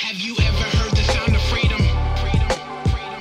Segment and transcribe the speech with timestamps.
[0.00, 1.76] Have you ever heard the sound of freedom?
[2.16, 2.48] Freedom,
[2.88, 3.20] freedom,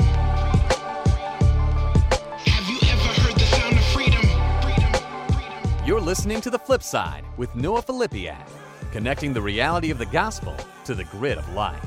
[2.45, 4.21] Have you ever heard the sound of freedom?
[4.61, 4.93] Freedom,
[5.33, 5.59] freedom.
[5.85, 8.47] You're listening to The Flip Side with Noah Filipiak,
[8.93, 10.55] connecting the reality of the gospel
[10.85, 11.83] to the grid of life.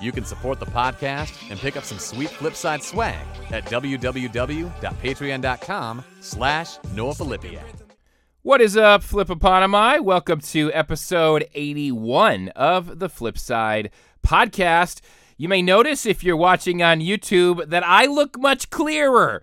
[0.00, 6.78] You can support the podcast and pick up some sweet Flipside swag at www.patreon.com slash
[6.94, 7.64] Noah Filipiak.
[8.44, 10.00] What is up, Flipopotami?
[10.00, 13.90] Welcome to episode 81 of the Flipside
[14.26, 15.00] podcast.
[15.36, 19.42] You may notice if you're watching on YouTube that I look much clearer.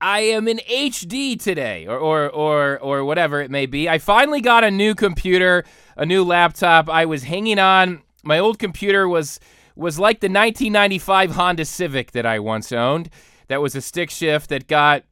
[0.00, 3.88] I am in HD today, or, or or or whatever it may be.
[3.88, 5.64] I finally got a new computer,
[5.96, 6.90] a new laptop.
[6.90, 8.02] I was hanging on.
[8.24, 9.38] My old computer was
[9.76, 13.10] was like the 1995 Honda Civic that I once owned.
[13.48, 15.04] That was a stick shift that got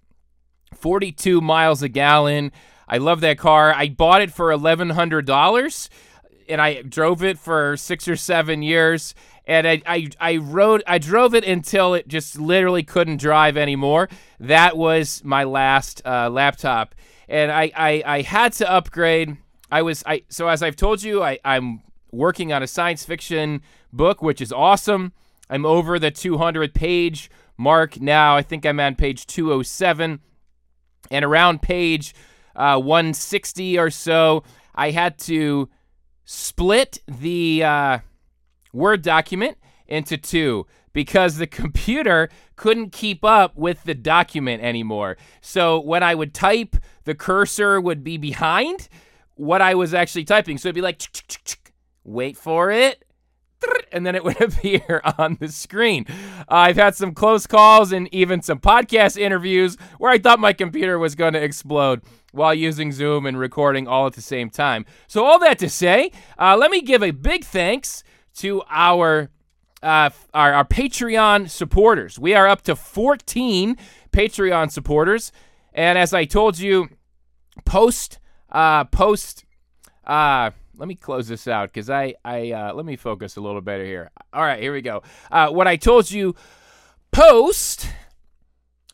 [0.74, 2.52] 42 miles a gallon.
[2.88, 3.72] I love that car.
[3.72, 5.88] I bought it for $1,100
[6.50, 9.14] and I drove it for six or seven years.
[9.46, 14.08] And I, I, I rode, I drove it until it just literally couldn't drive anymore.
[14.38, 16.94] That was my last uh, laptop,
[17.28, 19.36] and I, I, I had to upgrade.
[19.72, 23.62] I was, I, so as I've told you, I, I'm working on a science fiction
[23.92, 25.12] book, which is awesome.
[25.48, 28.36] I'm over the 200 page mark now.
[28.36, 30.20] I think I'm on page 207,
[31.10, 32.14] and around page
[32.54, 35.68] uh, 160 or so, I had to
[36.32, 37.98] split the uh,
[38.72, 45.16] Word document into two because the computer couldn't keep up with the document anymore.
[45.40, 48.88] So when I would type, the cursor would be behind
[49.34, 50.56] what I was actually typing.
[50.56, 51.02] So it'd be like,
[52.04, 53.04] wait for it.
[53.92, 56.06] And then it would appear on the screen.
[56.08, 60.52] Uh, I've had some close calls and even some podcast interviews where I thought my
[60.52, 62.02] computer was going to explode
[62.32, 64.86] while using Zoom and recording all at the same time.
[65.08, 68.04] So, all that to say, uh, let me give a big thanks
[68.36, 69.30] to our,
[69.82, 72.18] uh, our our Patreon supporters.
[72.18, 73.76] We are up to 14
[74.12, 75.32] Patreon supporters,
[75.74, 76.88] and as I told you,
[77.64, 78.20] post
[78.50, 79.44] uh, post.
[80.80, 83.84] Let me close this out because I I uh, let me focus a little better
[83.84, 84.10] here.
[84.32, 85.02] All right, here we go.
[85.30, 86.34] Uh, what I told you
[87.12, 87.86] post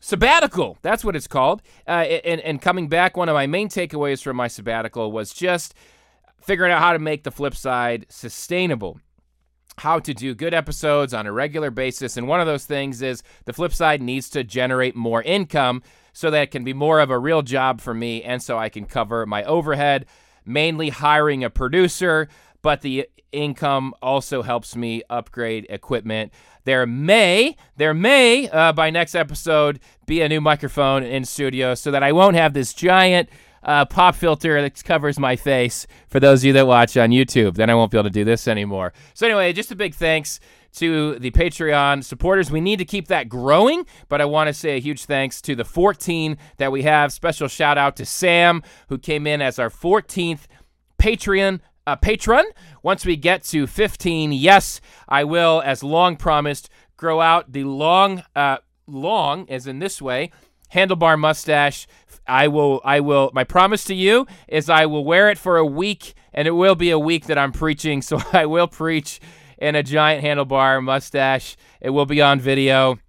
[0.01, 0.77] sabbatical.
[0.81, 1.61] That's what it's called.
[1.87, 5.73] Uh, and, and coming back, one of my main takeaways from my sabbatical was just
[6.41, 8.99] figuring out how to make the flip side sustainable.
[9.79, 12.17] How to do good episodes on a regular basis.
[12.17, 15.83] And one of those things is the flip side needs to generate more income
[16.13, 18.69] so that it can be more of a real job for me and so I
[18.69, 20.07] can cover my overhead,
[20.47, 22.27] mainly hiring a producer,
[22.61, 26.31] but the income also helps me upgrade equipment.
[26.63, 31.91] There may, there may, uh, by next episode, be a new microphone in studio so
[31.91, 33.29] that I won't have this giant
[33.67, 37.55] uh, pop filter that covers my face for those of you that watch on YouTube.
[37.55, 38.93] Then I won't be able to do this anymore.
[39.13, 40.39] So, anyway, just a big thanks
[40.77, 42.49] to the Patreon supporters.
[42.49, 45.55] We need to keep that growing, but I want to say a huge thanks to
[45.55, 47.11] the 14 that we have.
[47.11, 50.45] Special shout out to Sam, who came in as our 14th
[50.99, 52.45] Patreon uh, patron.
[52.83, 58.23] Once we get to 15, yes, I will, as long promised, grow out the long,
[58.35, 60.31] uh, long, as in this way,
[60.73, 61.87] handlebar mustache.
[62.27, 65.65] I will, I will, my promise to you is I will wear it for a
[65.65, 68.01] week, and it will be a week that I'm preaching.
[68.07, 69.19] So I will preach
[69.57, 71.57] in a giant handlebar mustache.
[71.81, 72.99] It will be on video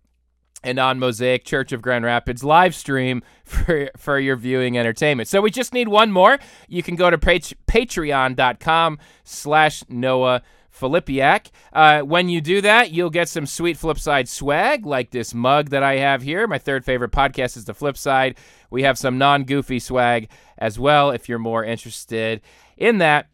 [0.65, 5.29] and on Mosaic Church of Grand Rapids live stream for, for your viewing entertainment.
[5.29, 6.39] So we just need one more.
[6.69, 10.43] You can go to pat- patreon.com slash Noah
[10.79, 11.51] Filipiak.
[11.73, 15.83] Uh, when you do that, you'll get some sweet Flipside swag like this mug that
[15.83, 16.47] I have here.
[16.47, 18.37] My third favorite podcast is The Flipside.
[18.71, 20.29] We have some non goofy swag
[20.59, 22.41] as well if you're more interested
[22.77, 23.29] in that.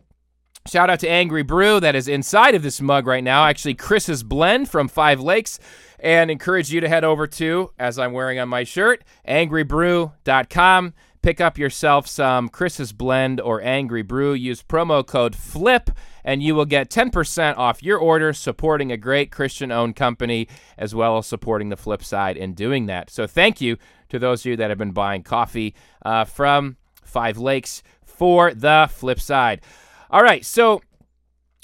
[0.67, 3.45] Shout out to Angry Brew that is inside of this mug right now.
[3.45, 5.59] Actually, Chris's blend from Five Lakes.
[6.01, 10.93] And encourage you to head over to, as I'm wearing on my shirt, angrybrew.com.
[11.25, 14.35] Pick up yourself some Chris's blend or Angry Brew.
[14.35, 15.89] Use promo code FLIP
[16.23, 20.95] and you will get 10% off your order supporting a great Christian owned company as
[20.95, 23.09] well as supporting the flip side in doing that.
[23.09, 23.79] So thank you
[24.11, 25.75] to those of you that have been buying coffee
[26.05, 29.63] uh, from Five Lakes for the flip side.
[30.11, 30.83] All right, so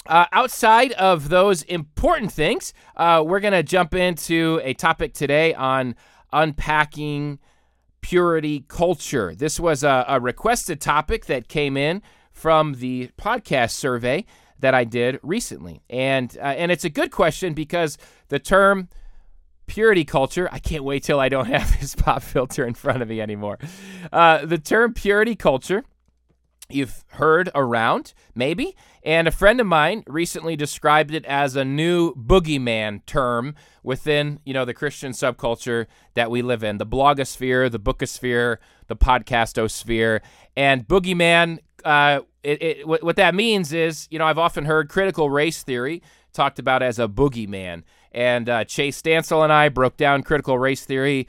[0.07, 5.53] uh, outside of those important things, uh, we're going to jump into a topic today
[5.53, 5.93] on
[6.33, 7.37] unpacking
[8.01, 9.33] purity culture.
[9.35, 12.01] This was a, a, requested topic that came in
[12.31, 14.25] from the podcast survey
[14.59, 17.97] that I did recently, and uh, and it's a good question because
[18.29, 18.89] the term
[19.71, 20.49] purity culture.
[20.51, 23.57] I can't wait till I don't have this pop filter in front of me anymore.
[24.11, 25.83] Uh, the term purity culture
[26.69, 28.75] you've heard around, maybe.
[29.03, 34.53] And a friend of mine recently described it as a new boogeyman term within, you
[34.53, 38.57] know, the Christian subculture that we live in, the blogosphere, the bookosphere,
[38.87, 40.21] the podcastosphere.
[40.55, 45.29] And boogeyman, uh, it, it, what, that means is, you know, I've often heard critical
[45.29, 47.83] race theory talked about as a boogeyman.
[48.11, 51.27] And uh, Chase Stansel and I broke down critical race theory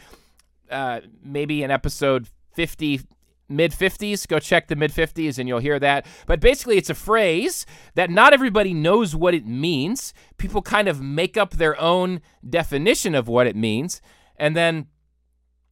[0.71, 3.01] uh, maybe in episode 50
[3.49, 4.27] mid 50s.
[4.27, 6.07] Go check the mid 50s and you'll hear that.
[6.27, 10.15] But basically, it's a phrase that not everybody knows what it means.
[10.39, 14.01] People kind of make up their own definition of what it means,
[14.37, 14.87] and then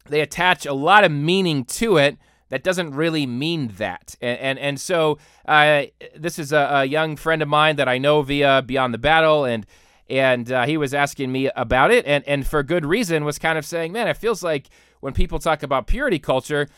[0.08, 2.18] they attach a lot of meaning to it
[2.50, 4.16] that doesn't really mean that.
[4.20, 5.84] And and, and so uh,
[6.14, 9.44] this is a, a, young friend of mine that I know via Beyond the Battle,
[9.44, 9.66] and
[10.08, 13.56] and uh, he was asking me about it, and and for good reason was kind
[13.56, 14.68] of saying, man, it feels like
[15.00, 16.68] when people talk about purity culture,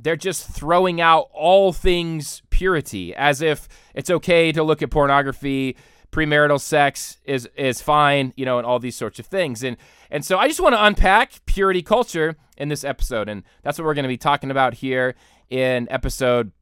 [0.00, 5.76] they're just throwing out all things purity as if it's okay to look at pornography
[6.10, 9.62] premarital sex is is fine you know and all these sorts of things.
[9.62, 9.76] And
[10.10, 13.84] and so i just want to unpack purity culture in this episode and that's what
[13.84, 15.14] we're going to be talking about here
[15.50, 16.52] in episode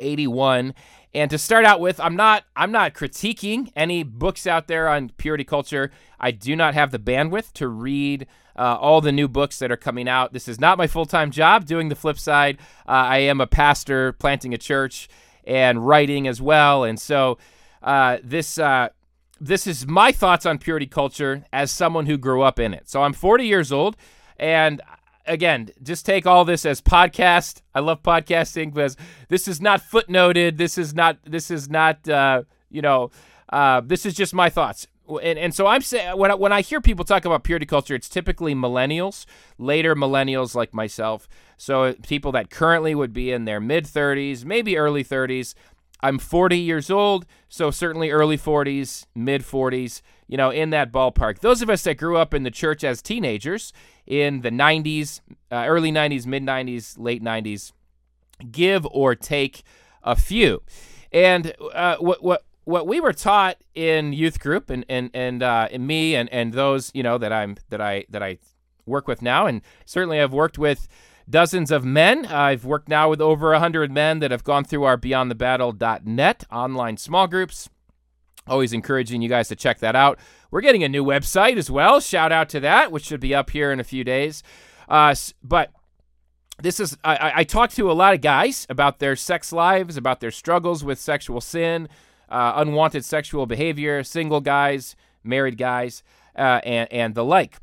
[0.00, 0.74] 81
[1.14, 5.10] and to start out with i'm not i'm not critiquing any books out there on
[5.16, 5.90] purity culture.
[6.18, 8.26] I do not have the bandwidth to read
[8.56, 10.32] uh, all the new books that are coming out.
[10.32, 12.58] This is not my full time job doing the flip side.
[12.86, 15.08] Uh, I am a pastor planting a church
[15.44, 16.84] and writing as well.
[16.84, 17.38] And so
[17.82, 18.58] uh, this.
[18.58, 18.88] Uh,
[19.40, 22.88] this is my thoughts on purity culture as someone who grew up in it.
[22.88, 23.96] So I'm 40 years old,
[24.36, 24.80] and
[25.26, 27.60] again, just take all this as podcast.
[27.74, 28.96] I love podcasting because
[29.30, 30.58] this is not footnoted.
[30.58, 31.18] This is not.
[31.24, 32.08] This is not.
[32.08, 33.10] Uh, you know.
[33.48, 34.86] Uh, this is just my thoughts
[35.18, 37.94] and, and so I'm saying when I, when I hear people talk about purity culture,
[37.94, 39.26] it's typically millennials,
[39.58, 41.28] later millennials like myself.
[41.56, 45.54] So people that currently would be in their mid 30s, maybe early 30s.
[46.02, 51.38] I'm 40 years old, so certainly early 40s, mid 40s, you know, in that ballpark.
[51.38, 53.72] Those of us that grew up in the church as teenagers
[54.06, 55.20] in the 90s,
[55.50, 57.72] uh, early 90s, mid 90s, late 90s,
[58.50, 59.62] give or take
[60.02, 60.62] a few.
[61.12, 65.68] And uh, what what what we were taught in youth group and and and, uh,
[65.70, 68.38] and me and and those you know that I'm that I that I
[68.86, 70.88] work with now, and certainly I've worked with
[71.28, 72.26] dozens of men.
[72.26, 77.26] I've worked now with over 100 men that have gone through our beyondthebattle.net online small
[77.26, 77.68] groups.
[78.46, 80.18] Always encouraging you guys to check that out.
[80.50, 82.00] We're getting a new website as well.
[82.00, 84.42] Shout out to that, which should be up here in a few days.
[84.88, 85.14] Uh,
[85.44, 85.70] but
[86.60, 90.20] this is I, I talked to a lot of guys about their sex lives, about
[90.20, 91.88] their struggles with sexual sin,
[92.32, 96.02] uh, unwanted sexual behavior, single guys, married guys,
[96.36, 97.58] uh, and, and the like.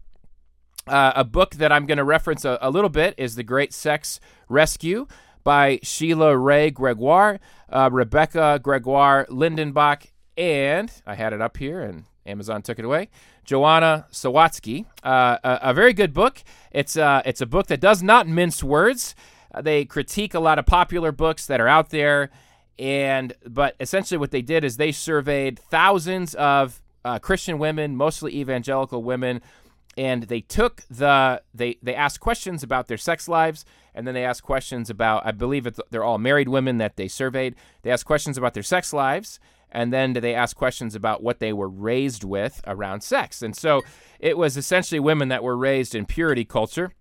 [0.87, 3.73] Uh, a book that I'm going to reference a, a, little bit is The Great
[3.73, 5.07] Sex Rescue
[5.43, 7.39] by Sheila Wray Gregoire,
[7.69, 10.07] uh, Rebecca Gregoire Lindenbach,
[10.37, 13.09] and I had it up here and Amazon took it away.
[13.43, 16.43] Joanna Sawatsky, uh, a, a, very good book.
[16.71, 19.15] It's uh, it's a book that does not mince words.
[19.53, 22.29] Uh, they critique a lot of popular books that are out there
[22.79, 28.35] and but essentially what they did is they surveyed thousands of uh, Christian women, mostly
[28.35, 29.41] evangelical women,
[29.97, 34.23] and they took the they they asked questions about their sex lives, and then they
[34.23, 37.55] asked questions about I believe they're all married women that they surveyed.
[37.81, 39.39] They asked questions about their sex lives,
[39.71, 43.41] and then they asked questions about what they were raised with around sex.
[43.41, 43.81] And so
[44.19, 46.93] it was essentially women that were raised in purity culture,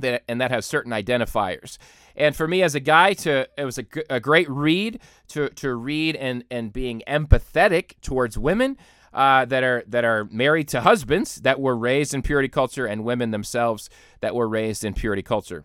[0.00, 1.78] that and that has certain identifiers.
[2.16, 5.74] And for me as a guy, to it was a, a great read to to
[5.74, 8.76] read and and being empathetic towards women.
[9.10, 13.02] Uh, that are that are married to husbands that were raised in purity culture and
[13.02, 13.88] women themselves
[14.20, 15.64] that were raised in purity culture.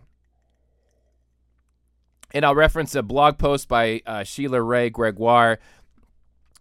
[2.32, 5.58] And I'll reference a blog post by uh, Sheila Wray Gregoire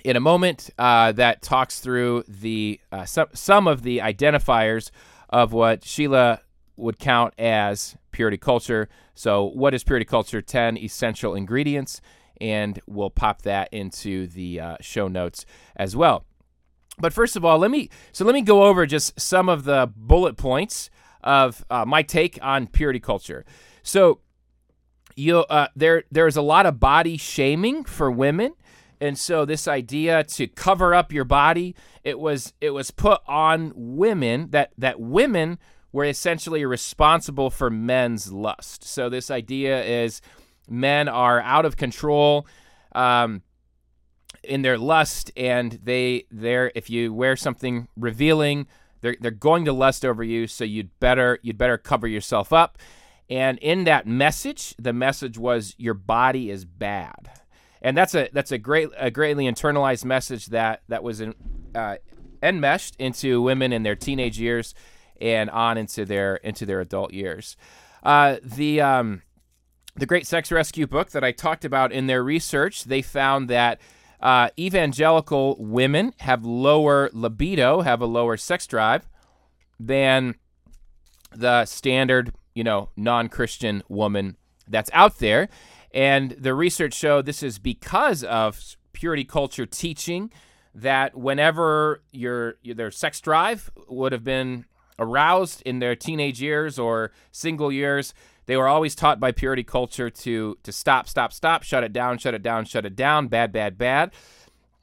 [0.04, 4.92] in a moment uh, that talks through the uh, some some of the identifiers
[5.30, 6.42] of what Sheila
[6.76, 8.90] would count as purity culture.
[9.16, 10.42] So, what is purity culture?
[10.42, 12.02] 10 essential ingredients.
[12.42, 16.26] And we'll pop that into the uh, show notes as well.
[17.00, 19.92] But first of all, let me so let me go over just some of the
[19.96, 20.90] bullet points
[21.24, 23.46] of uh, my take on purity culture.
[23.82, 24.20] So,
[25.16, 28.54] you uh, there there's a lot of body shaming for women,
[29.00, 33.74] and so this idea to cover up your body, it was it was put on
[33.76, 35.60] women that that women
[35.94, 38.84] were essentially responsible for men's lust.
[38.84, 40.22] So this idea is
[40.68, 42.46] men are out of control
[42.94, 43.44] um,
[44.44, 48.68] in their lust, and they they're if you wear something revealing,
[49.02, 50.48] they're they're going to lust over you.
[50.48, 52.78] So you'd better you'd better cover yourself up.
[53.30, 57.32] And in that message, the message was your body is bad.
[57.84, 61.36] and that's a that's a great a greatly internalized message that that was in,
[61.76, 61.98] uh,
[62.42, 64.74] enmeshed into women in their teenage years
[65.24, 67.56] and on into their into their adult years.
[68.04, 69.22] Uh, the um,
[69.96, 73.80] the Great Sex Rescue book that I talked about in their research, they found that
[74.20, 79.08] uh, evangelical women have lower libido, have a lower sex drive
[79.80, 80.36] than
[81.32, 84.36] the standard, you know, non-Christian woman
[84.68, 85.48] that's out there.
[85.94, 88.60] And the research showed this is because of
[88.92, 90.32] purity culture teaching
[90.76, 94.66] that whenever your their sex drive would have been
[95.00, 98.14] aroused in their teenage years or single years,
[98.46, 102.18] they were always taught by purity culture to to stop, stop, stop, shut it down,
[102.18, 104.12] shut it down, shut it down, bad, bad, bad.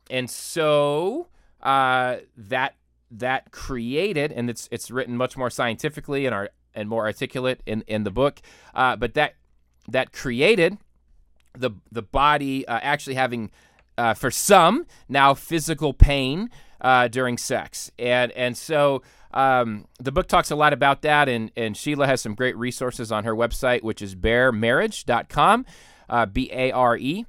[0.09, 1.29] And so
[1.63, 2.75] uh, that
[3.11, 7.83] that created, and it's it's written much more scientifically and are and more articulate in
[7.87, 8.41] in the book,
[8.75, 9.35] uh, but that
[9.89, 10.79] that created
[11.53, 13.51] the the body uh, actually having
[13.99, 16.49] uh, for some now physical pain
[16.81, 19.03] uh, during sex, and and so
[19.33, 23.13] um, the book talks a lot about that, and and Sheila has some great resources
[23.13, 25.67] on her website, which is baremarriage.com,
[26.09, 27.27] uh, B A R E.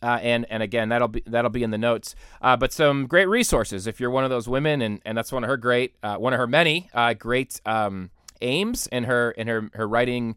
[0.00, 2.14] Uh, and and again that'll be that'll be in the notes.
[2.40, 5.42] Uh, but some great resources if you're one of those women, and, and that's one
[5.42, 9.48] of her great uh, one of her many uh, great um, aims in her in
[9.48, 10.36] her her writing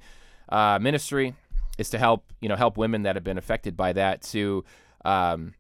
[0.50, 1.36] uh, ministry
[1.78, 4.66] is to help you know help women that have been affected by that to
[5.06, 5.54] um,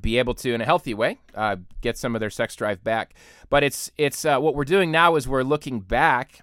[0.00, 3.14] be able to in a healthy way uh, get some of their sex drive back.
[3.50, 6.42] But it's it's what we're doing now is we're looking back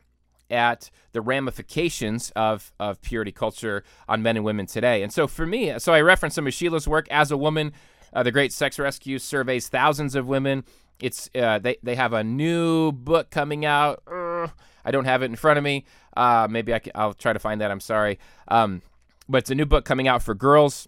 [0.49, 5.03] at the ramifications of, of purity culture on men and women today.
[5.03, 7.73] And so for me, so I reference some of Sheila's work as a woman.
[8.13, 10.63] Uh, the Great Sex Rescue surveys thousands of women.
[10.99, 14.01] It's uh, they they have a new book coming out.
[14.07, 14.47] Uh,
[14.83, 15.85] I don't have it in front of me.
[16.17, 17.71] Uh, maybe I will try to find that.
[17.71, 18.19] I'm sorry.
[18.47, 18.81] Um,
[19.29, 20.87] but it's a new book coming out for girls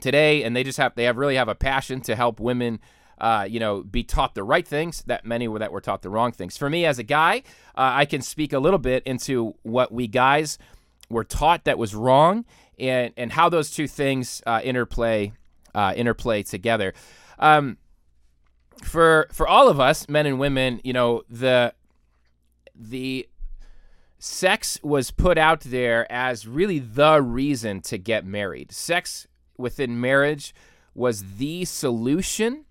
[0.00, 2.80] today, and they just have they have really have a passion to help women
[3.18, 6.10] uh, you know, be taught the right things, that many were that were taught the
[6.10, 6.56] wrong things.
[6.56, 7.38] For me as a guy,
[7.76, 10.58] uh, I can speak a little bit into what we guys
[11.08, 12.44] were taught that was wrong
[12.78, 15.32] and, and how those two things uh, interplay
[15.74, 16.92] uh, interplay together.
[17.38, 17.78] Um,
[18.82, 21.74] for for all of us, men and women, you know, the
[22.74, 23.28] the
[24.18, 28.72] sex was put out there as really the reason to get married.
[28.72, 30.54] Sex within marriage
[30.94, 32.64] was the solution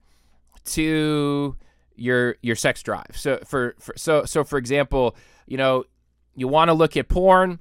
[0.65, 1.55] to
[1.95, 3.11] your your sex drive.
[3.15, 5.85] So for, for so so for example, you know,
[6.35, 7.59] you want to look at porn,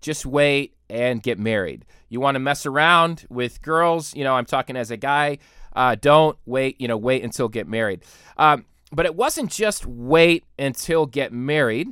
[0.00, 1.84] just wait and get married.
[2.08, 5.38] You want to mess around with girls, you know, I'm talking as a guy,
[5.76, 8.02] uh, don't wait, you know, wait until get married.
[8.36, 11.88] Um, but it wasn't just wait until get married.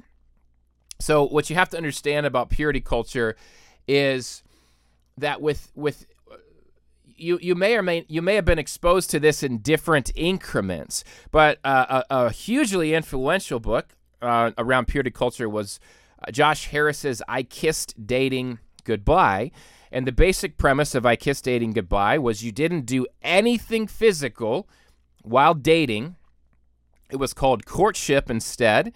[0.98, 3.36] So what you have to understand about purity culture
[3.86, 4.42] is
[5.18, 6.06] that with with
[7.16, 11.04] you you may or may you may have been exposed to this in different increments,
[11.30, 15.80] but uh, a, a, hugely influential book uh, around purity culture was
[16.26, 19.50] uh, Josh Harris's "I Kissed Dating Goodbye."
[19.92, 24.68] And the basic premise of I Kissed Dating Goodbye was you didn't do anything physical
[25.22, 26.16] while dating.
[27.10, 28.92] It was called courtship instead.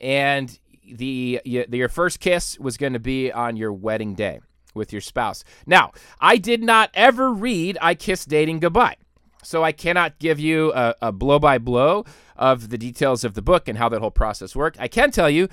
[0.00, 0.58] And
[0.90, 4.40] the, the your first kiss was going to be on your wedding day
[4.74, 5.44] with your spouse.
[5.66, 8.96] Now, I did not ever read I Kissed Dating Goodbye.
[9.42, 12.04] So I cannot give you a, blow by blow
[12.36, 14.78] of the details of the book and how that whole process worked.
[14.80, 15.48] I can tell you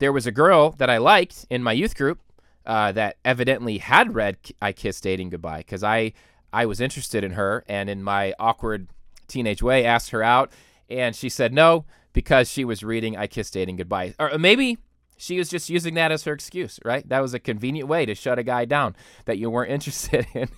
[0.00, 2.20] there was a girl that I liked in my youth group
[2.66, 6.12] uh, that evidently had read I Kissed Dating Goodbye because I
[6.52, 8.88] I was interested in her and in my awkward
[9.26, 10.52] teenage way asked her out
[10.88, 14.78] and she said no because she was reading I Kissed Dating Goodbye or maybe
[15.18, 17.06] she was just using that as her excuse, right?
[17.08, 18.96] That was a convenient way to shut a guy down
[19.26, 20.48] that you weren't interested in.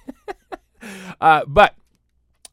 [1.20, 1.74] uh, but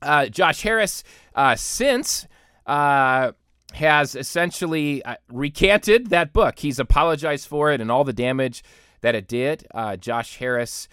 [0.02, 1.04] uh, Josh Harris,
[1.36, 2.28] uh, since
[2.66, 3.34] uh,
[3.74, 6.60] has essentially uh, recanted that book.
[6.60, 8.64] He's apologized for it and all the damage
[9.02, 9.68] that it did.
[9.74, 10.88] Uh, Josh Harris,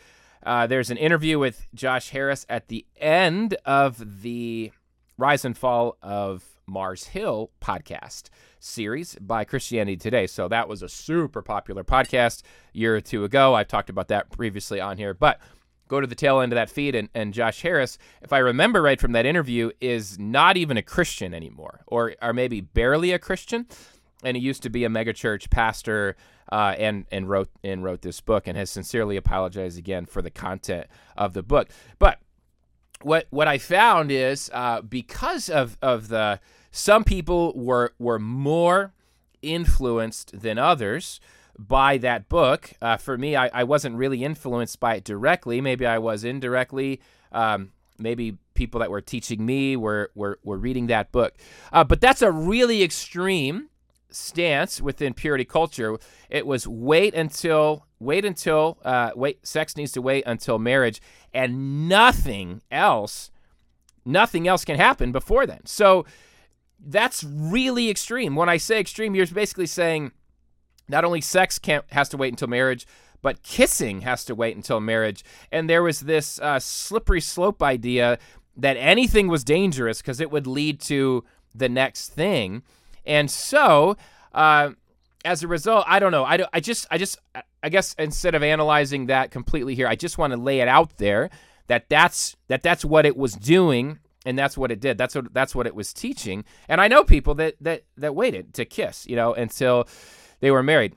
[0.45, 4.73] there's an interview with Josh Harris at the end of the
[5.17, 8.31] Rise and Fall of Mars Hill podcast
[8.65, 10.27] series by Christianity Today.
[10.27, 12.43] So that was a super popular podcast
[12.75, 13.55] a year or two ago.
[13.55, 15.39] I've talked about that previously on here, but
[15.89, 18.83] go to the tail end of that feed and, and Josh Harris, if I remember
[18.83, 23.19] right from that interview, is not even a Christian anymore, or or maybe barely a
[23.19, 23.67] Christian.
[24.23, 26.17] And he used to be a megachurch pastor
[26.51, 30.31] uh, and and wrote and wrote this book and has sincerely apologized again for the
[30.31, 31.69] content of the book.
[31.99, 32.19] But
[33.03, 36.41] what what I found is uh, because of of the
[36.77, 38.93] some people were were more
[39.43, 41.21] influenced than others
[41.57, 42.73] by that book.
[42.83, 45.61] Uh, for me, I, I wasn't really influenced by it directly.
[45.61, 47.01] Maybe I was indirectly.
[47.31, 51.35] Um, maybe people that were teaching me were were, were reading that book.
[51.73, 53.69] Uh, but that's a really extreme
[54.11, 55.97] stance within purity culture.
[56.29, 61.01] It was wait until wait until uh, wait sex needs to wait until marriage,
[61.33, 63.31] and nothing else,
[64.05, 65.65] nothing else can happen before then.
[65.67, 66.05] So
[66.87, 68.37] that's really extreme.
[68.37, 70.13] When I say extreme, you're basically saying
[70.89, 72.87] not only sex can't has to wait until marriage,
[73.23, 75.25] but kissing has to wait until marriage.
[75.51, 78.19] And there was this uh, slippery slope idea
[78.57, 81.25] that anything was dangerous because it would lead to
[81.55, 82.63] the next thing.
[83.07, 83.97] And so,
[84.33, 84.71] uh,
[85.25, 86.25] as a result, I don't know.
[86.25, 87.19] I, don't, I just, I just,
[87.63, 90.99] I guess instead of analyzing that completely here, I just want to lay it out
[90.99, 91.31] there
[91.67, 94.99] that that's that that's what it was doing and that's what it did.
[94.99, 96.45] That's what that's what it was teaching.
[96.69, 99.89] And I know people that that that waited to kiss, you know, until
[100.41, 100.95] they were married.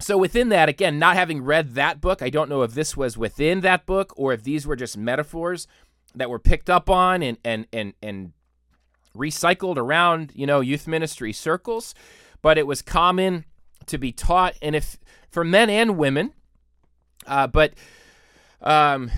[0.00, 3.16] So within that, again, not having read that book, I don't know if this was
[3.16, 5.68] within that book or if these were just metaphors
[6.14, 8.32] that were picked up on and and and and
[9.16, 11.94] recycled around, you know, youth ministry circles.
[12.42, 13.44] But it was common
[13.86, 14.98] to be taught, and if
[15.30, 16.32] for men and women,
[17.26, 17.74] uh, but
[18.60, 19.10] um,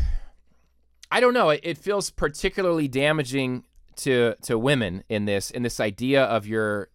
[1.14, 1.50] I don't know.
[1.50, 3.62] It, feels particularly damaging
[3.98, 6.88] to to women in this in this idea of your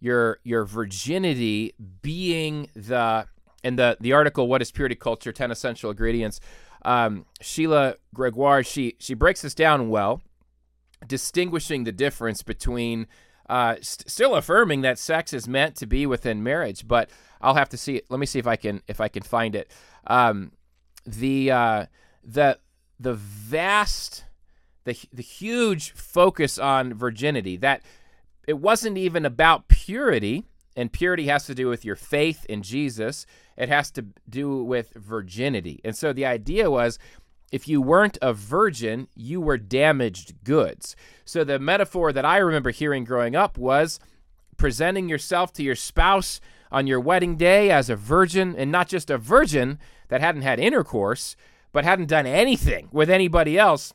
[0.00, 3.26] your your virginity being the
[3.62, 5.32] in the the article what is purity culture?
[5.32, 6.40] 10 essential ingredients.
[6.86, 10.22] Um, sheila gregoire she she breaks this down well
[11.06, 13.06] distinguishing the difference between
[13.50, 17.10] uh, st- still affirming that sex is meant to be within marriage but
[17.42, 19.70] i'll have to see let me see if i can if i can find it.
[20.06, 20.52] Um,
[21.06, 21.86] the uh,
[22.22, 22.58] the
[22.98, 24.24] the vast
[24.84, 27.82] the the huge focus on virginity that
[28.46, 30.44] it wasn't even about purity,
[30.76, 33.26] and purity has to do with your faith in Jesus.
[33.56, 35.80] It has to do with virginity.
[35.84, 36.98] And so the idea was
[37.52, 40.96] if you weren't a virgin, you were damaged goods.
[41.24, 44.00] So the metaphor that I remember hearing growing up was
[44.56, 46.40] presenting yourself to your spouse
[46.72, 50.58] on your wedding day as a virgin, and not just a virgin that hadn't had
[50.58, 51.36] intercourse,
[51.74, 53.92] but hadn't done anything with anybody else.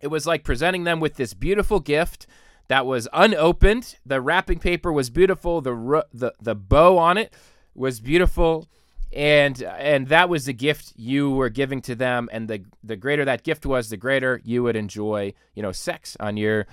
[0.00, 2.26] It was like presenting them with this beautiful gift
[2.66, 3.96] that was unopened.
[4.04, 5.60] The wrapping paper was beautiful.
[5.60, 7.32] The the the bow on it
[7.72, 8.68] was beautiful,
[9.12, 12.28] and and that was the gift you were giving to them.
[12.32, 16.16] And the the greater that gift was, the greater you would enjoy, you know, sex
[16.18, 16.66] on your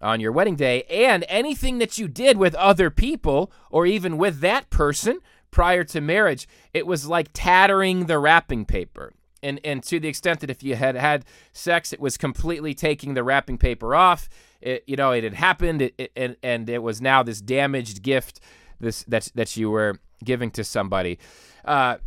[0.00, 0.84] on your wedding day.
[0.84, 5.18] And anything that you did with other people, or even with that person
[5.50, 9.12] prior to marriage, it was like tattering the wrapping paper.
[9.42, 13.14] And, and to the extent that if you had had sex, it was completely taking
[13.14, 14.28] the wrapping paper off
[14.60, 18.02] it, you know, it had happened, it, it, and and it was now this damaged
[18.02, 18.40] gift
[18.80, 21.18] this that that you were giving to somebody.
[21.64, 21.98] Uh,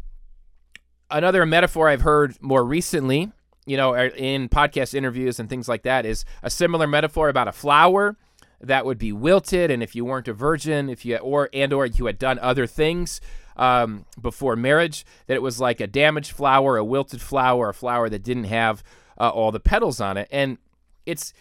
[1.11, 3.31] another metaphor I've heard more recently,
[3.65, 7.47] you know, er, in podcast interviews and things like that, is a similar metaphor about
[7.47, 8.17] a flower
[8.61, 11.85] that would be wilted, and if you weren't a virgin, if you or and or
[11.85, 13.21] you had done other things.
[13.59, 18.07] Um, before marriage, that it was like a damaged flower, a wilted flower, a flower
[18.07, 18.81] that didn't have
[19.19, 20.57] uh, all the petals on it, and
[21.05, 21.33] it's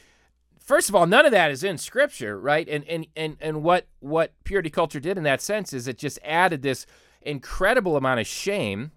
[0.68, 2.68] first of all, none of that is in scripture, right?
[2.68, 6.18] And and and and what what purity culture did in that sense is it just
[6.22, 6.86] added this
[7.22, 8.92] incredible amount of shame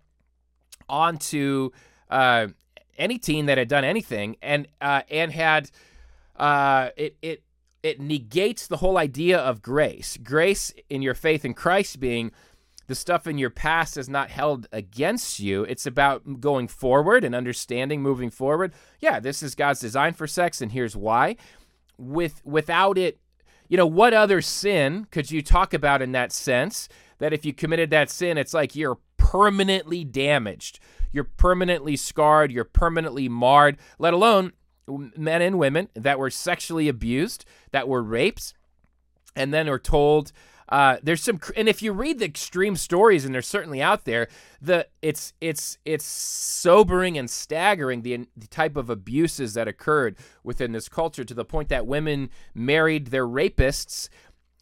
[0.90, 1.72] onto
[2.10, 2.48] uh,
[2.98, 5.72] any teen that had done anything, and uh, and had
[6.36, 7.44] uh, it it
[7.82, 10.18] it negates the whole idea of grace.
[10.22, 12.32] Grace in your faith in Christ being
[12.88, 15.64] the stuff in your past is not held against you.
[15.64, 18.74] It's about going forward and understanding moving forward.
[19.00, 21.38] Yeah, this is God's design for sex, and here's why
[22.02, 23.20] with without it
[23.70, 26.90] you know what other sin could you talk about in that sense
[27.20, 30.80] that if you committed that sin it's like you're permanently damaged
[31.12, 34.52] you're permanently scarred you're permanently marred let alone
[34.88, 38.54] men and women that were sexually abused that were raped
[39.36, 40.32] and then are told
[40.72, 44.30] uh, there's some, and if you read the extreme stories, and they're certainly out there,
[44.62, 50.72] the it's it's it's sobering and staggering the, the type of abuses that occurred within
[50.72, 54.08] this culture to the point that women married their rapists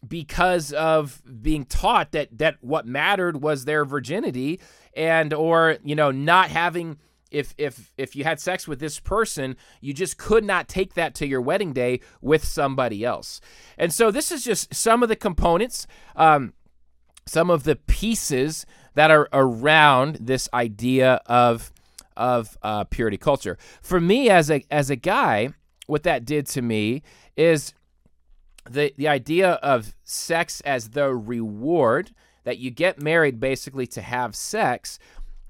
[0.06, 4.58] because of being taught that that what mattered was their virginity
[4.94, 6.98] and or you know not having
[7.30, 11.14] if if if you had sex with this person, you just could not take that
[11.16, 13.40] to your wedding day with somebody else.
[13.78, 16.52] And so this is just some of the components, um,
[17.26, 21.72] some of the pieces that are around this idea of
[22.16, 23.56] of uh, purity culture.
[23.80, 25.50] For me, as a as a guy,
[25.86, 27.02] what that did to me
[27.36, 27.74] is
[28.68, 32.12] the the idea of sex as the reward
[32.44, 34.98] that you get married basically to have sex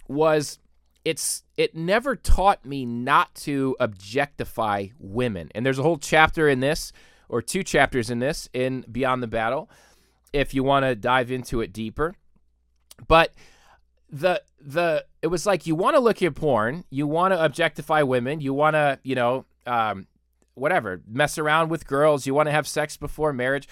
[0.09, 0.59] was
[1.05, 5.51] it's it never taught me not to objectify women.
[5.55, 6.93] And there's a whole chapter in this
[7.29, 9.71] or two chapters in this in Beyond the Battle
[10.33, 12.15] if you want to dive into it deeper.
[13.09, 13.33] But
[14.11, 18.03] the the it was like you want to look at porn, you want to objectify
[18.03, 20.07] women, you want to, you know, um
[20.55, 23.69] whatever, mess around with girls, you want to have sex before marriage.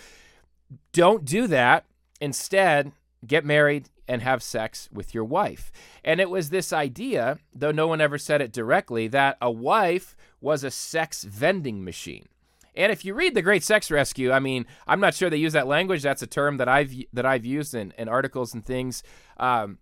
[0.92, 1.84] Don't do that.
[2.20, 2.92] Instead,
[3.26, 5.70] get married and have sex with your wife.
[6.02, 10.16] And it was this idea, though no one ever said it directly, that a wife
[10.40, 12.28] was a sex vending machine.
[12.74, 15.52] And if you read The Great Sex Rescue, I mean, I'm not sure they use
[15.52, 16.02] that language.
[16.02, 19.02] That's a term that I've that I've used in, in articles and things.
[19.36, 19.78] Um,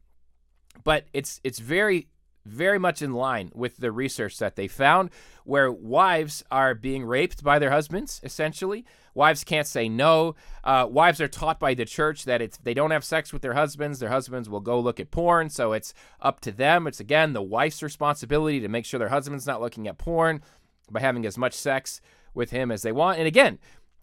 [0.82, 2.08] but it's it's very
[2.46, 5.10] very much in line with the research that they found
[5.44, 8.84] where wives are being raped by their husbands essentially.
[9.14, 10.34] Wives can't say no.
[10.62, 13.54] Uh, wives are taught by the church that if they don't have sex with their
[13.54, 13.98] husbands.
[13.98, 15.48] Their husbands will go look at porn.
[15.48, 16.86] So it's up to them.
[16.86, 20.42] It's again the wife's responsibility to make sure their husband's not looking at porn
[20.90, 22.00] by having as much sex
[22.34, 23.18] with him as they want.
[23.18, 23.58] And again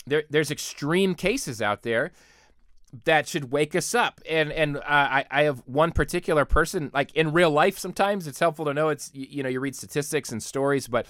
[0.06, 2.12] there, there's extreme cases out there
[3.06, 4.21] that should wake us up.
[4.29, 7.77] And and uh, I I have one particular person like in real life.
[7.77, 11.08] Sometimes it's helpful to know it's you, you know you read statistics and stories, but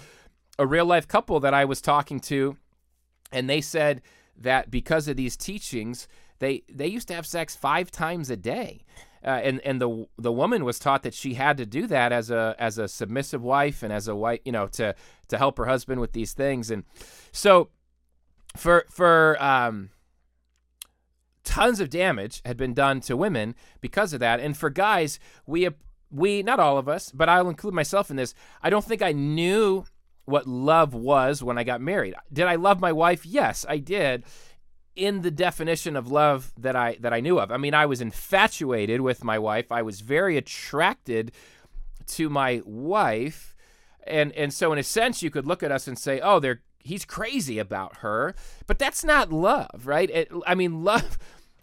[0.58, 2.56] a real life couple that I was talking to,
[3.32, 4.02] and they said
[4.36, 8.84] that because of these teachings, they they used to have sex five times a day.
[9.24, 12.30] Uh, and and the the woman was taught that she had to do that as
[12.30, 14.94] a as a submissive wife and as a wife you know to
[15.28, 16.84] to help her husband with these things and
[17.32, 17.70] so
[18.54, 19.88] for for um
[21.44, 24.40] tons of damage had been done to women because of that.
[24.40, 25.68] And for guys, we
[26.10, 28.34] we not all of us, but I'll include myself in this.
[28.62, 29.84] I don't think I knew
[30.24, 32.14] what love was when I got married.
[32.32, 33.26] Did I love my wife?
[33.26, 34.24] Yes, I did.
[34.96, 37.50] In the definition of love that I that I knew of.
[37.50, 39.72] I mean, I was infatuated with my wife.
[39.72, 41.32] I was very attracted
[42.08, 43.54] to my wife.
[44.06, 46.62] And and so in a sense you could look at us and say, "Oh, they're
[46.84, 48.34] he's crazy about her."
[48.66, 50.08] But that's not love, right?
[50.08, 51.18] It, I mean, love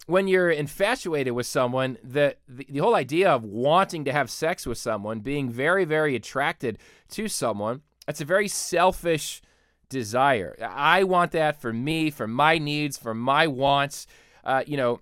[0.06, 4.66] when you're infatuated with someone, the, the, the whole idea of wanting to have sex
[4.66, 6.78] with someone, being very very attracted
[7.10, 9.40] to someone, that's a very selfish
[9.88, 10.56] desire.
[10.60, 14.06] I want that for me, for my needs, for my wants.
[14.44, 15.00] Uh, you know,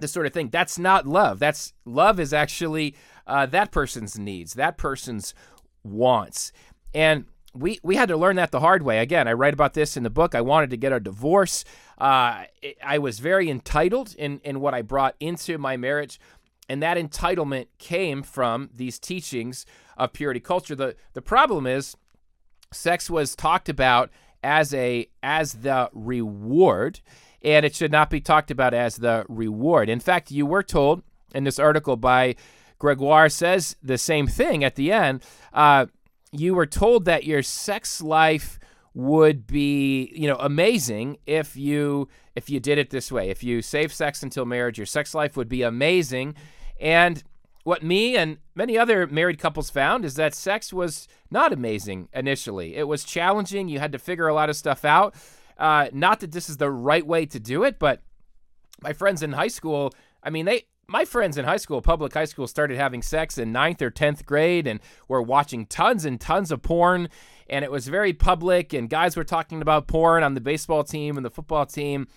[0.00, 0.48] this sort of thing.
[0.48, 1.38] That's not love.
[1.38, 2.94] That's love is actually
[3.26, 5.34] uh, that person's needs, that person's
[5.84, 6.52] wants,
[6.94, 8.98] and we we had to learn that the hard way.
[8.98, 10.34] Again, I write about this in the book.
[10.34, 11.64] I wanted to get a divorce.
[11.98, 12.44] Uh,
[12.82, 16.20] I was very entitled in in what I brought into my marriage,
[16.68, 20.74] and that entitlement came from these teachings of purity culture.
[20.74, 21.96] the The problem is,
[22.72, 24.10] sex was talked about
[24.42, 27.00] as a as the reward,
[27.42, 29.88] and it should not be talked about as the reward.
[29.88, 31.02] In fact, you were told
[31.34, 32.36] in this article by
[32.78, 35.22] Gregoire says the same thing at the end.
[35.52, 35.86] Uh,
[36.32, 38.58] you were told that your sex life
[38.92, 43.30] would be you know amazing if you if you did it this way.
[43.30, 46.34] If you save sex until marriage your sex life would be amazing.
[46.80, 47.22] And
[47.64, 52.74] what me and many other married couples found is that sex was not amazing initially.
[52.74, 53.68] It was challenging.
[53.68, 55.14] You had to figure a lot of stuff out.
[55.58, 58.00] Uh, not that this is the right way to do it but
[58.80, 62.24] my friends in high school i mean they my friends in high school, public high
[62.24, 66.50] school, started having sex in ninth or 10th grade and were watching tons and tons
[66.50, 67.08] of porn.
[67.48, 71.16] And it was very public, and guys were talking about porn on the baseball team
[71.16, 72.08] and the football team.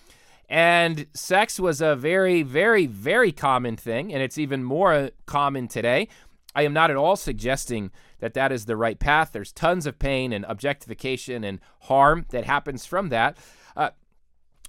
[0.48, 6.08] And sex was a very, very, very common thing, and it's even more common today.
[6.56, 9.30] I am not at all suggesting that that is the right path.
[9.32, 13.38] There's tons of pain and objectification and harm that happens from that.
[13.76, 13.90] Uh,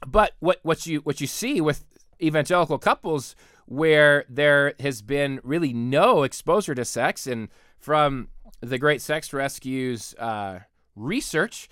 [0.05, 1.85] but what what you what you see with
[2.21, 7.27] evangelical couples where there has been really no exposure to sex.
[7.27, 8.29] And from
[8.61, 10.59] the Great Sex Rescue's uh,
[10.95, 11.67] research,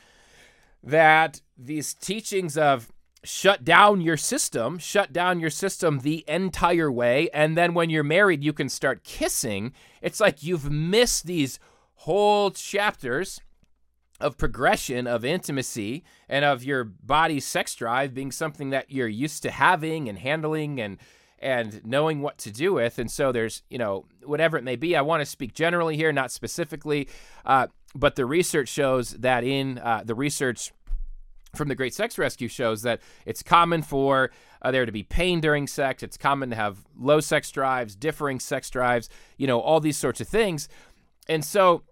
[0.84, 2.92] that these teachings of
[3.24, 8.04] shut down your system, shut down your system the entire way, and then when you're
[8.04, 9.72] married, you can start kissing.
[10.02, 11.58] It's like you've missed these
[11.96, 13.40] whole chapters
[14.20, 19.44] of progression of intimacy and of your body's sex drive being something that you're used
[19.44, 20.98] to having and handling and
[21.44, 22.98] and knowing what to do with.
[22.98, 24.96] And so there's, you know, whatever it may be.
[24.96, 27.10] I want to speak generally here, not specifically.
[27.46, 30.72] Uh, but the research shows that in uh, the research
[31.54, 35.42] from the Great Sex Rescue shows that it's common for uh, there to be pain
[35.42, 36.02] during sex.
[36.02, 40.22] It's common to have low sex drives, differing sex drives, you know, all these sorts
[40.22, 40.68] of things.
[41.28, 41.84] And so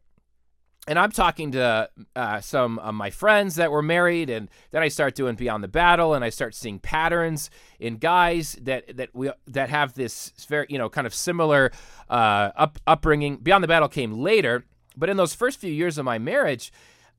[0.87, 4.87] and I'm talking to uh, some of my friends that were married, and then I
[4.87, 9.29] start doing Beyond the Battle, and I start seeing patterns in guys that that we
[9.47, 11.71] that have this very you know kind of similar
[12.09, 13.37] uh, up upbringing.
[13.37, 14.65] Beyond the Battle came later,
[14.97, 16.71] but in those first few years of my marriage,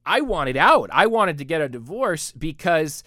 [0.05, 0.91] I wanted out.
[0.93, 3.05] I wanted to get a divorce because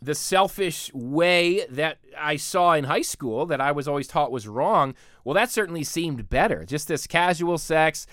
[0.00, 4.48] the selfish way that I saw in high school that I was always taught was
[4.48, 4.94] wrong.
[5.24, 6.64] Well, that certainly seemed better.
[6.64, 8.06] Just this casual sex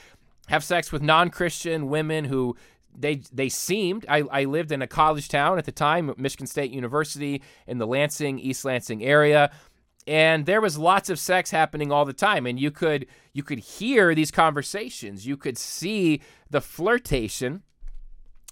[0.50, 2.56] have sex with non-Christian women who
[2.94, 6.72] they they seemed I, I lived in a college town at the time michigan state
[6.72, 9.52] university in the lansing east lansing area
[10.10, 13.60] and there was lots of sex happening all the time and you could you could
[13.60, 15.28] hear these conversations.
[15.28, 17.62] You could see the flirtation.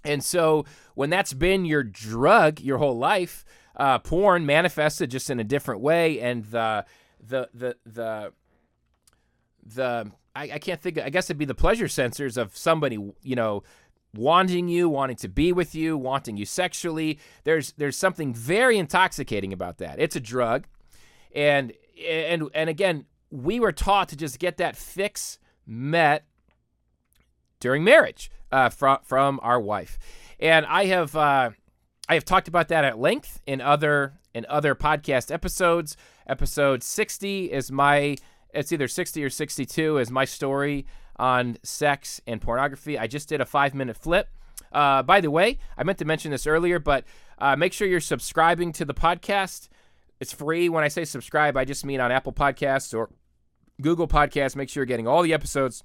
[0.03, 3.43] And so when that's been your drug your whole life
[3.75, 6.85] uh, porn manifested just in a different way and the
[7.19, 8.33] the the the
[9.65, 10.99] the I, I can't think.
[10.99, 13.63] I guess it'd be the pleasure sensors of somebody, you know,
[14.15, 17.19] wanting you, wanting to be with you, wanting you sexually.
[17.43, 19.99] There's there's something very intoxicating about that.
[19.99, 20.67] It's a drug,
[21.33, 21.73] and
[22.07, 26.25] and and again, we were taught to just get that fix met
[27.59, 29.97] during marriage uh, from from our wife,
[30.39, 31.49] and I have uh,
[32.07, 35.97] I have talked about that at length in other in other podcast episodes.
[36.27, 38.17] Episode sixty is my
[38.53, 40.85] it's either 60 or 62 is my story
[41.17, 42.97] on sex and pornography.
[42.97, 44.29] I just did a five minute flip.
[44.71, 47.03] Uh, by the way, I meant to mention this earlier, but
[47.39, 49.69] uh, make sure you're subscribing to the podcast.
[50.19, 50.67] It's free.
[50.69, 53.09] When I say subscribe, I just mean on Apple Podcasts or
[53.81, 54.55] Google Podcasts.
[54.55, 55.83] Make sure you're getting all the episodes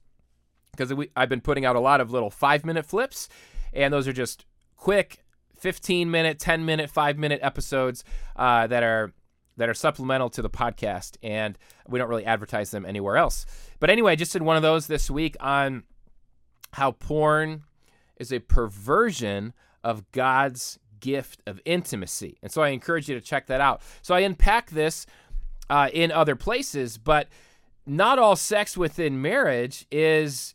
[0.70, 3.28] because I've been putting out a lot of little five minute flips,
[3.72, 4.46] and those are just
[4.76, 5.22] quick
[5.58, 8.04] 15 minute, 10 minute, five minute episodes
[8.36, 9.12] uh, that are
[9.56, 13.46] that are supplemental to the podcast, and we don't really advertise them anywhere else.
[13.80, 15.84] But anyway, I just did one of those this week on
[16.72, 17.64] how porn
[18.16, 19.52] is a perversion
[19.84, 22.38] of God's gift of intimacy.
[22.42, 23.82] And so I encourage you to check that out.
[24.00, 25.04] So I unpack this
[25.68, 27.28] uh, in other places, but
[27.84, 30.54] not all sex within marriage is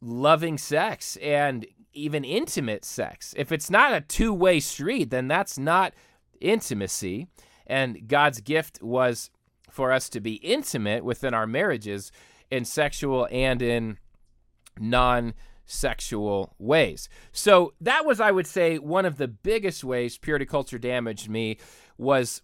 [0.00, 3.34] loving sex and even intimate sex.
[3.36, 5.94] If it's not a two way street, then that's not
[6.40, 7.26] intimacy.
[7.68, 9.30] And God's gift was
[9.70, 12.10] for us to be intimate within our marriages
[12.50, 13.98] in sexual and in
[14.78, 15.34] non
[15.66, 17.08] sexual ways.
[17.30, 21.58] So that was, I would say, one of the biggest ways purity culture damaged me
[21.98, 22.40] was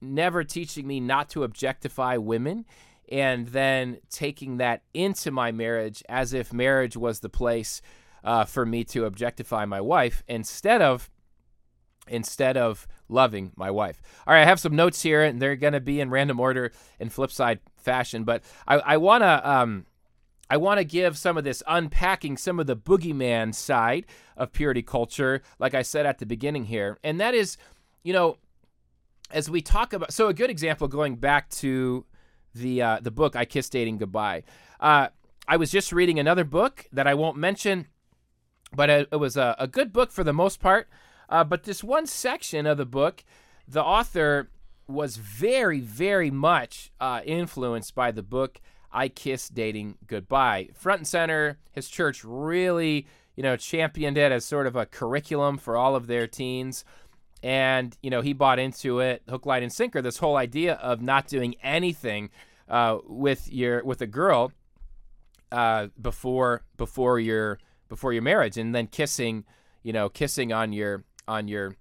[0.00, 2.66] never teaching me not to objectify women
[3.08, 7.80] and then taking that into my marriage as if marriage was the place
[8.24, 11.08] uh, for me to objectify my wife instead of
[12.08, 14.00] instead of loving my wife.
[14.26, 16.72] All right, I have some notes here, and they're going to be in random order
[16.98, 19.50] in flipside fashion, but I, I want to.
[19.50, 19.86] Um,
[20.48, 24.80] I want to give some of this unpacking some of the boogeyman side of purity
[24.82, 27.00] culture, like I said at the beginning here.
[27.02, 27.56] And that is,
[28.04, 28.38] you know,
[29.32, 32.06] as we talk about, so a good example going back to
[32.54, 34.44] the uh, the book I Kiss Dating Goodbye.
[34.80, 35.08] Uh,
[35.48, 37.86] I was just reading another book that I won't mention,
[38.74, 40.88] but it, it was a, a, good book for the most part.
[41.28, 43.24] Uh, but this one section of the book,
[43.66, 44.50] the author
[44.88, 48.60] was very, very much uh, influenced by the book
[48.92, 50.70] I Kiss Dating Goodbye.
[50.74, 55.58] Front and center, his church really, you know, championed it as sort of a curriculum
[55.58, 56.84] for all of their teens.
[57.42, 61.02] And, you know, he bought into it, hook, line, and sinker, this whole idea of
[61.02, 62.30] not doing anything
[62.68, 64.52] uh, with your with a girl
[65.52, 67.58] uh, before before your
[67.88, 69.44] before your marriage and then kissing,
[69.82, 71.76] you know, kissing on your on your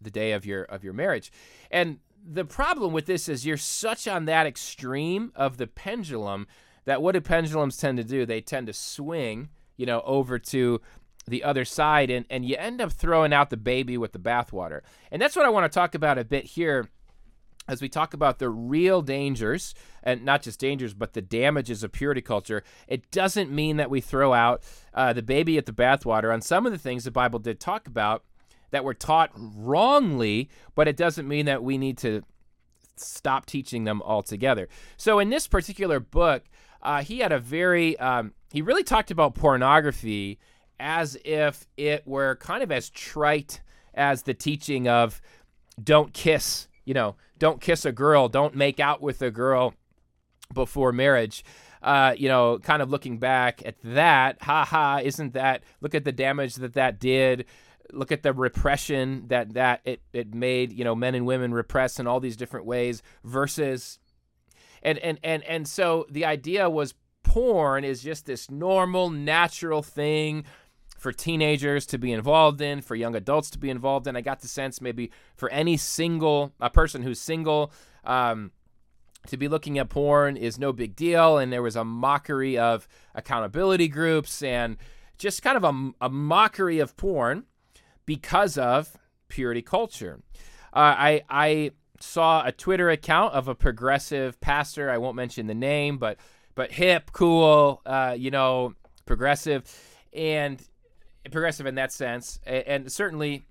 [0.00, 1.32] the day of your of your marriage.
[1.70, 6.46] And the problem with this is you're such on that extreme of the pendulum
[6.84, 8.24] that what do pendulums tend to do?
[8.24, 10.80] They tend to swing, you know, over to
[11.26, 14.80] the other side and, and you end up throwing out the baby with the bathwater.
[15.10, 16.88] And that's what I want to talk about a bit here
[17.68, 21.92] as we talk about the real dangers, and not just dangers, but the damages of
[21.92, 24.62] purity culture, it doesn't mean that we throw out
[24.94, 27.86] uh, the baby at the bathwater on some of the things the Bible did talk
[27.86, 28.24] about
[28.70, 32.22] that were taught wrongly, but it doesn't mean that we need to
[32.96, 34.68] stop teaching them altogether.
[34.96, 36.44] So in this particular book,
[36.82, 40.38] uh, he had a very, um, he really talked about pornography
[40.80, 43.60] as if it were kind of as trite
[43.94, 45.20] as the teaching of
[45.82, 49.74] don't kiss, you know, don't kiss a girl, don't make out with a girl
[50.52, 51.44] before marriage.
[51.80, 56.04] Uh, you know, kind of looking back at that, ha ha, isn't that, look at
[56.04, 57.44] the damage that that did
[57.92, 61.98] look at the repression that that it, it made you know men and women repress
[61.98, 63.98] in all these different ways versus
[64.82, 70.44] and and and and so the idea was porn is just this normal natural thing
[70.96, 74.16] for teenagers to be involved in, for young adults to be involved in.
[74.16, 77.72] I got the sense maybe for any single a person who's single.
[78.04, 78.50] Um,
[79.26, 81.38] to be looking at porn is no big deal.
[81.38, 84.76] And there was a mockery of accountability groups and
[85.18, 87.44] just kind of a, a mockery of porn
[88.08, 88.96] because of
[89.28, 90.22] purity culture.
[90.72, 94.88] Uh, I, I saw a Twitter account of a progressive pastor.
[94.88, 96.16] I won't mention the name, but
[96.54, 98.72] but hip, cool, uh, you know,
[99.04, 99.62] progressive,
[100.14, 100.60] and
[101.30, 103.44] progressive in that sense, and, and certainly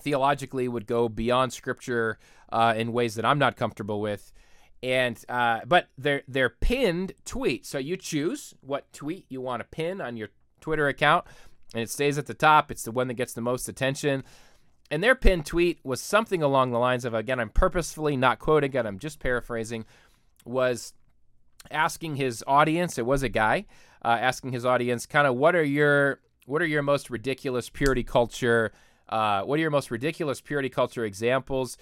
[0.00, 2.20] theologically would go beyond Scripture
[2.52, 4.32] uh, in ways that I'm not comfortable with
[4.80, 7.66] and uh, but they're they're pinned tweets.
[7.66, 10.28] So you choose what tweet you want to pin on your
[10.60, 11.26] Twitter account,
[11.74, 12.70] and it stays at the top.
[12.70, 14.24] It's the one that gets the most attention.
[14.90, 18.72] And their pinned tweet was something along the lines of again, I'm purposefully not quoting
[18.74, 18.86] it.
[18.86, 19.84] I'm just paraphrasing.
[20.44, 20.92] Was
[21.70, 22.98] asking his audience.
[22.98, 23.66] It was a guy
[24.04, 28.02] uh, asking his audience, kind of, what are your what are your most ridiculous purity
[28.02, 28.72] culture?
[29.08, 31.78] Uh, what are your most ridiculous purity culture examples?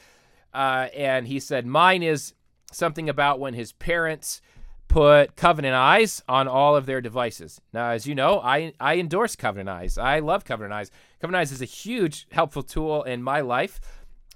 [0.53, 2.35] Uh, and he said, mine is
[2.73, 4.43] something about when his parents
[4.91, 7.61] put Covenant Eyes on all of their devices.
[7.73, 9.97] Now, as you know, I, I endorse Covenant Eyes.
[9.97, 10.91] I love Covenant Eyes.
[11.21, 13.81] Covenant Eyes is a huge helpful tool in my life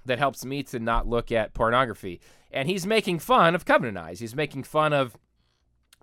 [0.05, 2.21] that helps me to not look at pornography.
[2.51, 4.21] And he's making fun of Covenant Eyes.
[4.21, 5.17] He's making fun of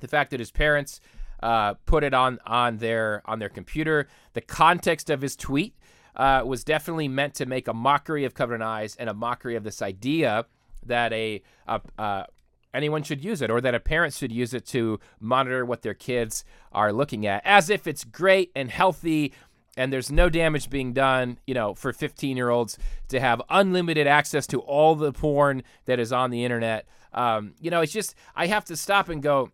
[0.01, 1.01] the fact that his parents
[1.43, 4.07] uh, put it on on their on their computer.
[4.35, 5.75] The context of his tweet
[6.15, 9.65] uh, was definitely meant to make a mockery of Covenant Eyes and a mockery of
[9.65, 10.45] this idea
[10.85, 12.25] that a, a uh,
[12.75, 15.95] anyone should use it or that a parent should use it to monitor what their
[15.95, 19.33] kids are looking at as if it's great and healthy
[19.77, 24.07] and there's no damage being done, you know, for 15 year olds to have unlimited
[24.07, 26.87] access to all the porn that is on the internet.
[27.15, 29.51] Um, you know, it's just I have to stop and go.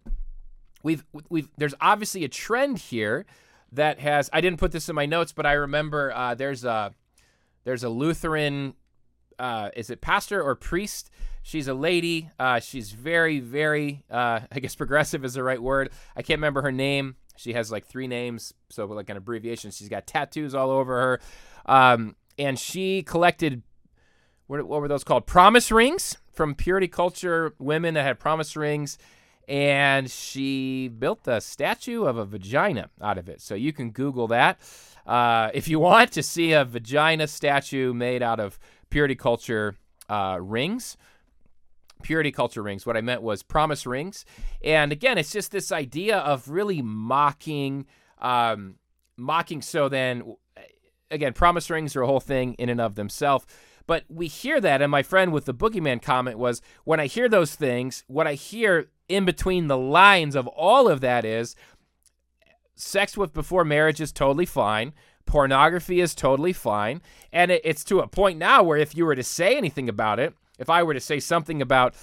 [0.82, 3.26] We've we've there's obviously a trend here
[3.72, 6.94] that has I didn't put this in my notes, but I remember uh, there's a
[7.64, 8.74] there's a Lutheran
[9.38, 11.10] uh, is it pastor or priest?
[11.42, 12.30] She's a lady.
[12.38, 15.90] Uh, she's very, very, uh, I guess progressive is the right word.
[16.16, 17.16] I can't remember her name.
[17.36, 19.70] She has like three names, so like an abbreviation.
[19.70, 21.20] She's got tattoos all over her.
[21.66, 23.62] Um, and she collected,
[24.48, 25.26] what, what were those called?
[25.26, 28.98] Promise rings from purity culture women that had promise rings.
[29.46, 33.40] And she built a statue of a vagina out of it.
[33.40, 34.58] So you can Google that
[35.08, 38.58] uh, if you want to see a vagina statue made out of
[38.90, 39.76] purity culture
[40.08, 40.96] uh, rings.
[42.02, 42.86] Purity culture rings.
[42.86, 44.24] What I meant was promise rings.
[44.62, 47.86] And again, it's just this idea of really mocking,
[48.18, 48.76] um,
[49.16, 49.62] mocking.
[49.62, 50.36] So then,
[51.10, 53.46] again, promise rings are a whole thing in and of themselves.
[53.88, 57.28] But we hear that, and my friend with the boogeyman comment was when I hear
[57.28, 61.56] those things, what I hear in between the lines of all of that is
[62.76, 64.92] sex with before marriage is totally fine
[65.28, 67.00] pornography is totally fine.
[67.32, 70.18] And it, it's to a point now where if you were to say anything about
[70.18, 71.94] it, if I were to say something about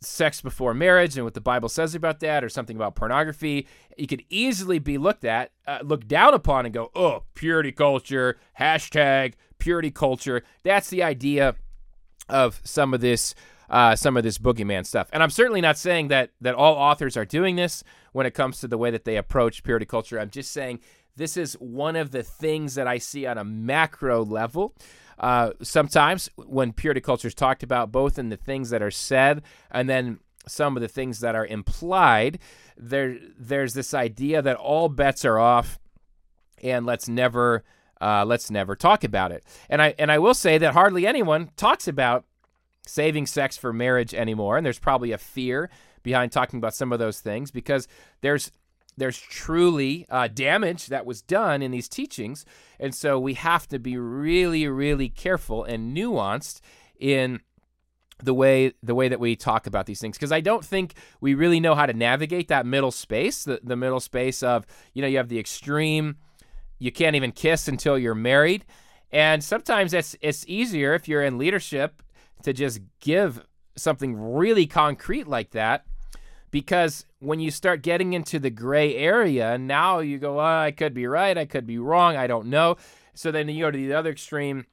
[0.00, 4.06] sex before marriage and what the Bible says about that, or something about pornography, you
[4.06, 9.34] could easily be looked at, uh, looked down upon, and go, oh, purity culture, hashtag
[9.58, 10.44] purity culture.
[10.62, 11.56] That's the idea
[12.28, 13.34] of some of this.
[13.70, 17.18] Uh, some of this boogeyman stuff, and I'm certainly not saying that that all authors
[17.18, 20.18] are doing this when it comes to the way that they approach purity culture.
[20.18, 20.80] I'm just saying
[21.18, 24.74] this is one of the things that I see on a macro level.
[25.18, 29.42] Uh, sometimes when purity culture is talked about, both in the things that are said
[29.70, 32.38] and then some of the things that are implied,
[32.76, 35.78] there there's this idea that all bets are off,
[36.62, 37.64] and let's never
[38.00, 39.44] uh, let's never talk about it.
[39.68, 42.24] And I and I will say that hardly anyone talks about
[42.86, 45.68] saving sex for marriage anymore, and there's probably a fear
[46.02, 47.88] behind talking about some of those things because
[48.22, 48.52] there's
[48.98, 52.44] there's truly uh, damage that was done in these teachings.
[52.78, 56.60] And so we have to be really, really careful and nuanced
[56.98, 57.40] in
[58.20, 61.34] the way the way that we talk about these things because I don't think we
[61.34, 65.06] really know how to navigate that middle space the, the middle space of you know
[65.06, 66.16] you have the extreme
[66.80, 68.64] you can't even kiss until you're married
[69.12, 72.02] and sometimes it's it's easier if you're in leadership
[72.42, 75.86] to just give something really concrete like that
[76.50, 80.94] because when you start getting into the gray area, now you go, oh, I could
[80.94, 82.76] be right, I could be wrong, I don't know.
[83.14, 84.66] So then you go to the other extreme,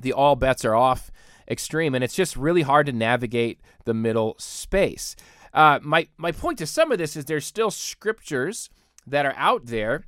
[0.00, 1.10] the all bets are off
[1.48, 5.16] extreme, and it's just really hard to navigate the middle space.
[5.52, 8.68] Uh, my my point to some of this is there's still scriptures
[9.06, 10.04] that are out there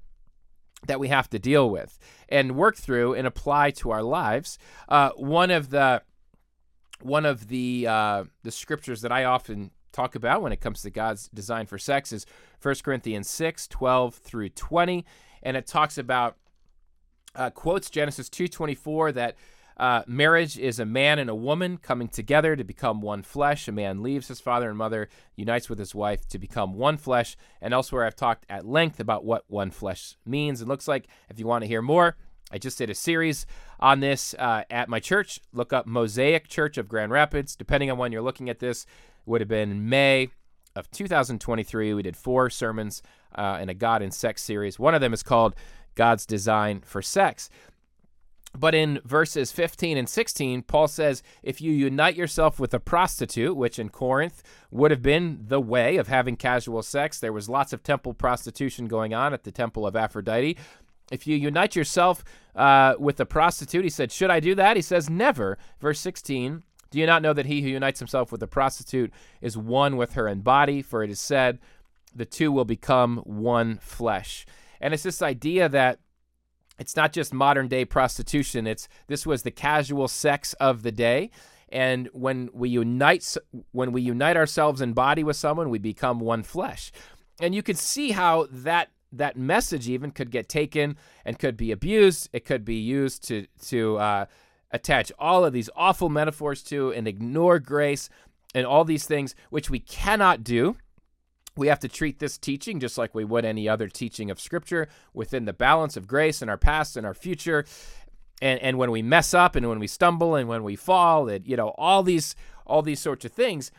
[0.86, 1.98] that we have to deal with
[2.28, 4.58] and work through and apply to our lives.
[4.88, 6.02] Uh, one of the
[7.00, 10.90] one of the uh, the scriptures that I often talk about when it comes to
[10.90, 12.26] God's design for sex is
[12.62, 15.04] 1 Corinthians 6 12 through 20.
[15.42, 16.36] And it talks about
[17.34, 19.36] uh, quotes Genesis 2:24 that
[19.78, 23.68] uh, marriage is a man and a woman coming together to become one flesh.
[23.68, 27.36] A man leaves his father and mother, unites with his wife to become one flesh.
[27.60, 31.06] And elsewhere, I've talked at length about what one flesh means and looks like.
[31.30, 32.16] If you want to hear more,
[32.50, 33.46] I just did a series
[33.78, 35.38] on this uh, at my church.
[35.52, 37.54] Look up Mosaic Church of Grand Rapids.
[37.54, 38.84] Depending on when you're looking at this,
[39.28, 40.30] would have been May
[40.74, 41.94] of 2023.
[41.94, 43.02] We did four sermons
[43.34, 44.78] uh, in a God and Sex series.
[44.78, 45.54] One of them is called
[45.94, 47.50] God's Design for Sex.
[48.56, 53.56] But in verses 15 and 16, Paul says, if you unite yourself with a prostitute,
[53.56, 57.72] which in Corinth would have been the way of having casual sex, there was lots
[57.72, 60.56] of temple prostitution going on at the temple of Aphrodite.
[61.10, 62.24] If you unite yourself
[62.54, 64.76] uh, with a prostitute, he said, should I do that?
[64.76, 65.58] He says, never.
[65.80, 69.56] Verse 16, do you not know that he who unites himself with a prostitute is
[69.56, 70.82] one with her in body?
[70.82, 71.58] For it is said,
[72.14, 74.46] the two will become one flesh.
[74.80, 75.98] And it's this idea that
[76.78, 78.66] it's not just modern day prostitution.
[78.66, 81.30] It's this was the casual sex of the day.
[81.70, 83.36] And when we unite
[83.72, 86.92] when we unite ourselves in body with someone, we become one flesh.
[87.40, 91.72] And you can see how that that message even could get taken and could be
[91.72, 92.28] abused.
[92.32, 94.26] It could be used to to uh,
[94.70, 98.08] attach all of these awful metaphors to and ignore grace
[98.54, 100.76] and all these things, which we cannot do.
[101.56, 104.88] We have to treat this teaching just like we would any other teaching of Scripture
[105.12, 107.64] within the balance of grace in our past and our future.
[108.40, 111.46] And, and when we mess up and when we stumble and when we fall and
[111.46, 113.72] you know all these all these sorts of things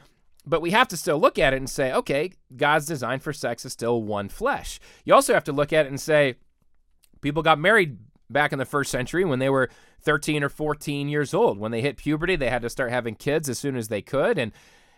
[0.45, 3.63] but we have to still look at it and say okay god's design for sex
[3.63, 6.35] is still one flesh you also have to look at it and say
[7.21, 9.69] people got married back in the first century when they were
[10.01, 11.57] 13 or 14 years old.
[11.57, 14.37] When they hit puberty they had to start having kids as soon as they could
[14.37, 14.51] and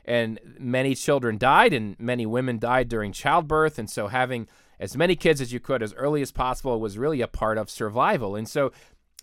[0.04, 4.48] and many children died and many women died during childbirth and so having
[4.80, 7.70] as many kids as you could as early as possible was really a part of
[7.70, 8.36] survival.
[8.36, 8.72] And so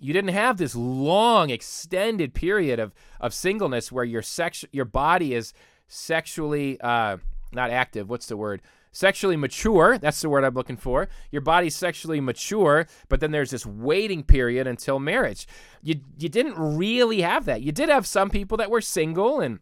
[0.00, 5.34] you didn't have this long extended period of of singleness where your sex your body
[5.34, 5.52] is
[5.88, 7.16] sexually uh
[7.52, 11.76] not active what's the word sexually mature that's the word i'm looking for your body's
[11.76, 15.46] sexually mature but then there's this waiting period until marriage
[15.82, 19.60] you you didn't really have that you did have some people that were single and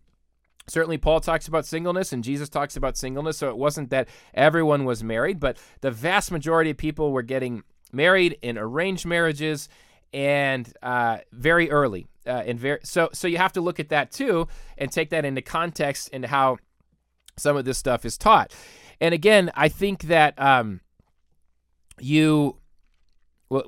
[0.68, 3.38] Certainly, Paul talks about singleness and Jesus talks about singleness.
[3.38, 7.62] So it wasn't that everyone was married, but the vast majority of people were getting
[7.92, 9.68] married in arranged marriages
[10.12, 12.06] and uh, very early.
[12.26, 15.24] Uh, and very so so you have to look at that too and take that
[15.24, 16.56] into context and how
[17.36, 18.52] some of this stuff is taught.
[19.00, 20.80] And again, I think that um,
[21.98, 22.56] you
[23.48, 23.64] we'll,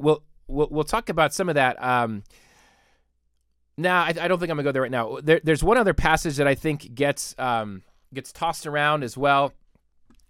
[0.47, 1.83] we'll we'll talk about some of that.
[1.83, 2.23] Um,
[3.77, 5.19] now, I, I, don't think I'm gonna go there right now.
[5.23, 9.53] There, there's one other passage that I think gets um, gets tossed around as well.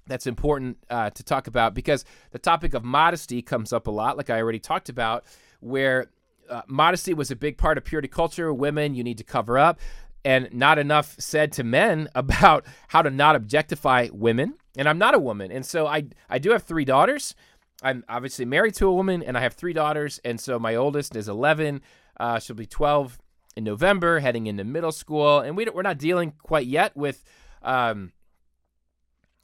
[0.06, 4.16] That's important uh, to talk about because the topic of modesty comes up a lot,
[4.16, 5.24] like I already talked about,
[5.60, 6.10] where
[6.48, 8.52] uh, modesty was a big part of purity culture.
[8.52, 9.80] Women, you need to cover up,
[10.24, 14.54] and not enough said to men about how to not objectify women.
[14.78, 17.34] And I'm not a woman, and so I I do have three daughters.
[17.82, 21.14] I'm obviously married to a woman, and I have three daughters, and so my oldest
[21.14, 21.80] is 11.
[22.18, 23.18] Uh, she'll be 12
[23.56, 27.24] in November, heading into middle school, and we we're not dealing quite yet with
[27.62, 28.12] um,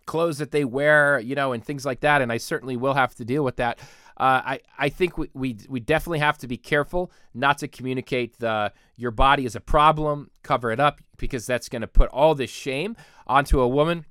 [0.06, 2.22] clothes that they wear, you know, and things like that.
[2.22, 3.78] And I certainly will have to deal with that.
[4.16, 8.38] Uh, I I think we, we we definitely have to be careful not to communicate
[8.38, 12.34] the your body is a problem, cover it up because that's going to put all
[12.34, 14.04] this shame onto a woman.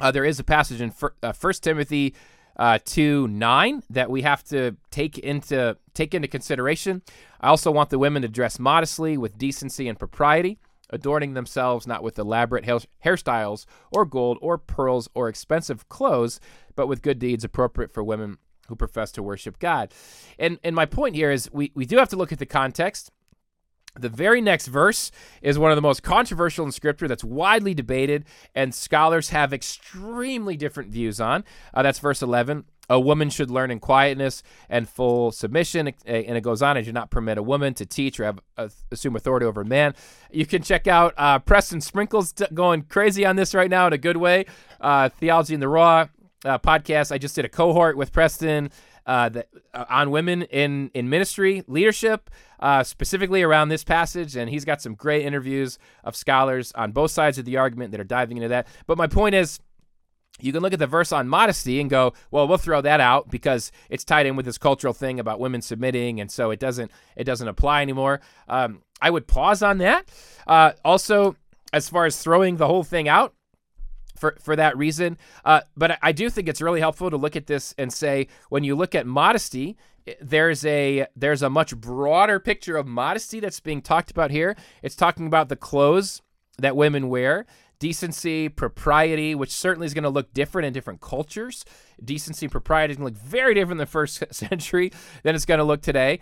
[0.00, 0.92] Uh, there is a passage in
[1.22, 2.14] uh, First Timothy
[2.56, 7.02] uh, to nine that we have to take into take into consideration.
[7.40, 10.58] I also want the women to dress modestly with decency and propriety,
[10.90, 16.40] adorning themselves not with elaborate hairstyles or gold or pearls or expensive clothes,
[16.74, 18.38] but with good deeds appropriate for women
[18.68, 19.92] who profess to worship God.
[20.38, 23.10] And and my point here is we, we do have to look at the context.
[23.98, 25.10] The very next verse
[25.42, 28.24] is one of the most controversial in Scripture that's widely debated,
[28.54, 31.44] and scholars have extremely different views on.
[31.72, 32.64] Uh, that's verse 11.
[32.88, 35.92] A woman should learn in quietness and full submission.
[36.04, 38.68] And it goes on, I do not permit a woman to teach or have, uh,
[38.92, 39.94] assume authority over a man.
[40.30, 43.92] You can check out uh, Preston Sprinkle's t- going crazy on this right now in
[43.92, 44.46] a good way.
[44.80, 46.06] Uh, Theology in the Raw
[46.44, 47.10] uh, podcast.
[47.10, 48.70] I just did a cohort with Preston
[49.06, 49.30] uh,
[49.72, 52.28] uh, on women in in ministry leadership,
[52.60, 57.10] uh, specifically around this passage, and he's got some great interviews of scholars on both
[57.10, 58.66] sides of the argument that are diving into that.
[58.86, 59.60] But my point is.
[60.38, 63.30] You can look at the verse on modesty and go, well, we'll throw that out
[63.30, 66.90] because it's tied in with this cultural thing about women submitting, and so it doesn't
[67.16, 68.20] it doesn't apply anymore.
[68.46, 70.10] Um, I would pause on that.
[70.46, 71.36] Uh, also,
[71.72, 73.32] as far as throwing the whole thing out,
[74.16, 75.18] for for that reason.
[75.44, 78.64] Uh, but I do think it's really helpful to look at this and say when
[78.64, 79.76] you look at modesty
[80.20, 84.56] there's a there's a much broader picture of modesty that's being talked about here.
[84.82, 86.22] It's talking about the clothes
[86.58, 87.46] that women wear,
[87.78, 91.64] decency, propriety, which certainly is going to look different in different cultures.
[92.02, 94.92] Decency, propriety to look very different in the first century
[95.22, 96.20] than it's going to look today.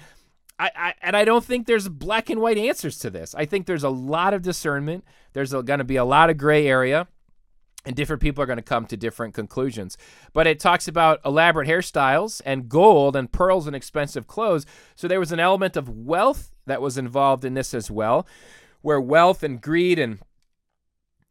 [0.58, 3.34] I, I, and I don't think there's black and white answers to this.
[3.34, 5.04] I think there's a lot of discernment.
[5.32, 7.08] There's going to be a lot of gray area,
[7.84, 9.96] and different people are going to come to different conclusions.
[10.32, 14.66] But it talks about elaborate hairstyles and gold and pearls and expensive clothes.
[14.94, 18.26] So there was an element of wealth that was involved in this as well,
[18.80, 20.18] where wealth and greed and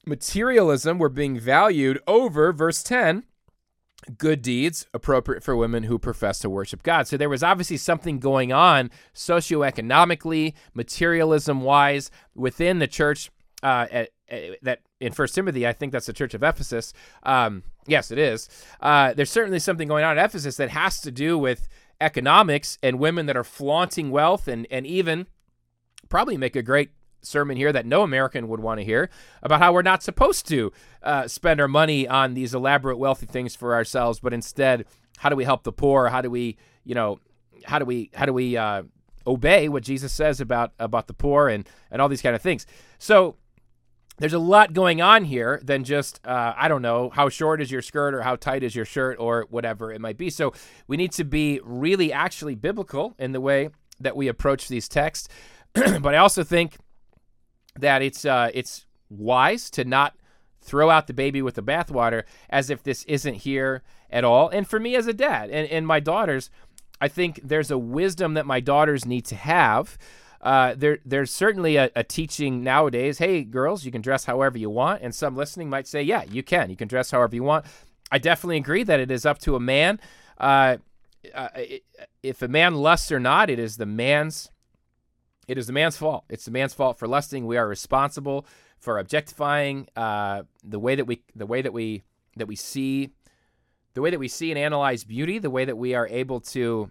[0.06, 3.24] materialism were being valued over verse 10
[4.18, 7.08] good deeds appropriate for women who profess to worship God.
[7.08, 13.32] So there was obviously something going on socioeconomically, materialism wise within the church
[13.62, 16.93] uh, at, at, that in First Timothy, I think that's the church of Ephesus.
[17.24, 18.49] Um, yes, it is.
[18.82, 21.68] Uh, there's certainly something going on at Ephesus that has to do with
[22.01, 25.28] economics and women that are flaunting wealth and, and even
[26.10, 26.91] probably make a great
[27.22, 29.10] sermon here that no American would want to hear
[29.41, 33.56] about how we're not supposed to uh, spend our money on these elaborate, wealthy things
[33.56, 34.86] for ourselves, but instead,
[35.18, 36.10] how do we help the poor?
[36.10, 37.20] How do we, you know,
[37.66, 38.84] how do we, how do we uh,
[39.26, 42.66] obey what Jesus says about about the poor and and all these kind of things?
[42.99, 43.38] So
[44.18, 47.72] there's a lot going on here than just uh, I don't know how short is
[47.72, 50.30] your skirt or how tight is your shirt or whatever it might be.
[50.30, 50.53] So
[50.88, 55.28] we need to be really actually biblical in the way that we approach these texts.
[55.74, 56.78] but I also think
[57.80, 60.16] that it's uh, it's wise to not
[60.61, 64.47] throw out the baby with the bathwater as if this isn't here at all.
[64.49, 66.49] And for me as a dad and, and my daughters,
[67.01, 69.97] I think there's a wisdom that my daughters need to have.
[70.43, 73.17] Uh, there, there's certainly a, a, teaching nowadays.
[73.17, 76.43] Hey, girls, you can dress however you want, and some listening might say, "Yeah, you
[76.43, 76.69] can.
[76.69, 77.65] You can dress however you want."
[78.11, 80.01] I definitely agree that it is up to a man.
[80.37, 80.77] Uh,
[81.33, 81.47] uh,
[82.21, 84.49] if a man lusts or not, it is the man's
[85.47, 86.25] it is the man's fault.
[86.29, 87.45] It's the man's fault for lusting.
[87.45, 88.45] We are responsible
[88.79, 92.03] for objectifying uh, the way that we the way that we
[92.35, 93.11] that we see
[93.93, 96.89] the way that we see and analyze beauty, the way that we are able to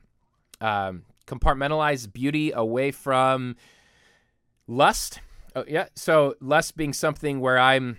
[0.60, 3.56] um, compartmentalize beauty away from
[4.66, 5.20] lust.
[5.54, 7.98] Oh, yeah, so lust being something where I'm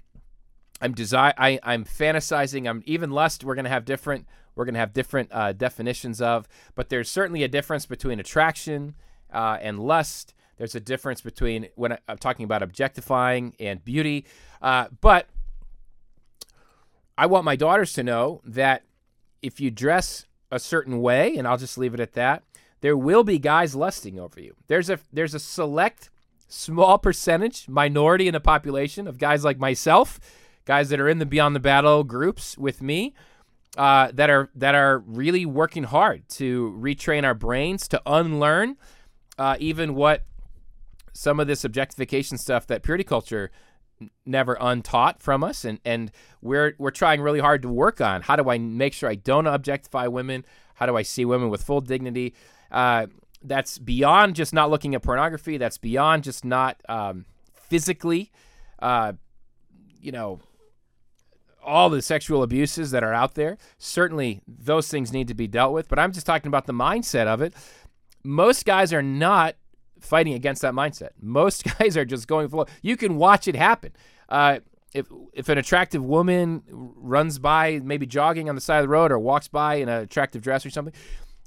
[0.82, 2.68] I'm desire I, I'm fantasizing.
[2.68, 3.44] I'm even lust.
[3.44, 7.48] We're gonna have different we're gonna have different uh, definitions of, but there's certainly a
[7.48, 8.96] difference between attraction
[9.32, 10.34] uh, and lust.
[10.58, 14.26] There's a difference between when I'm talking about objectifying and beauty.
[14.62, 15.28] Uh, but
[17.18, 18.84] I want my daughters to know that
[19.42, 22.44] if you dress a certain way, and I'll just leave it at that,
[22.84, 24.58] there will be guys lusting over you.
[24.68, 26.10] There's a there's a select
[26.50, 30.20] small percentage, minority in the population of guys like myself,
[30.66, 33.14] guys that are in the Beyond the Battle groups with me,
[33.78, 38.76] uh, that are that are really working hard to retrain our brains to unlearn
[39.40, 40.26] uh, even what
[41.14, 43.50] some of this objectification stuff that purity culture
[44.26, 45.64] never untaught from us.
[45.64, 46.12] And and
[46.42, 49.48] we're we're trying really hard to work on how do i make sure i don't
[49.48, 50.44] objectify women?
[50.76, 52.34] How do i see women with full dignity
[52.74, 53.08] uh,
[53.44, 58.32] that's beyond just not looking at pornography that's beyond just not um, physically
[58.80, 59.14] uh,
[60.02, 60.40] you know
[61.64, 65.72] all the sexual abuses that are out there certainly those things need to be dealt
[65.72, 67.54] with but i'm just talking about the mindset of it
[68.24, 69.56] most guys are not
[70.04, 71.10] fighting against that mindset.
[71.20, 73.94] Most guys are just going for You can watch it happen.
[74.30, 74.60] Uh,
[74.94, 79.12] if if an attractive woman runs by, maybe jogging on the side of the road,
[79.12, 80.94] or walks by in an attractive dress or something,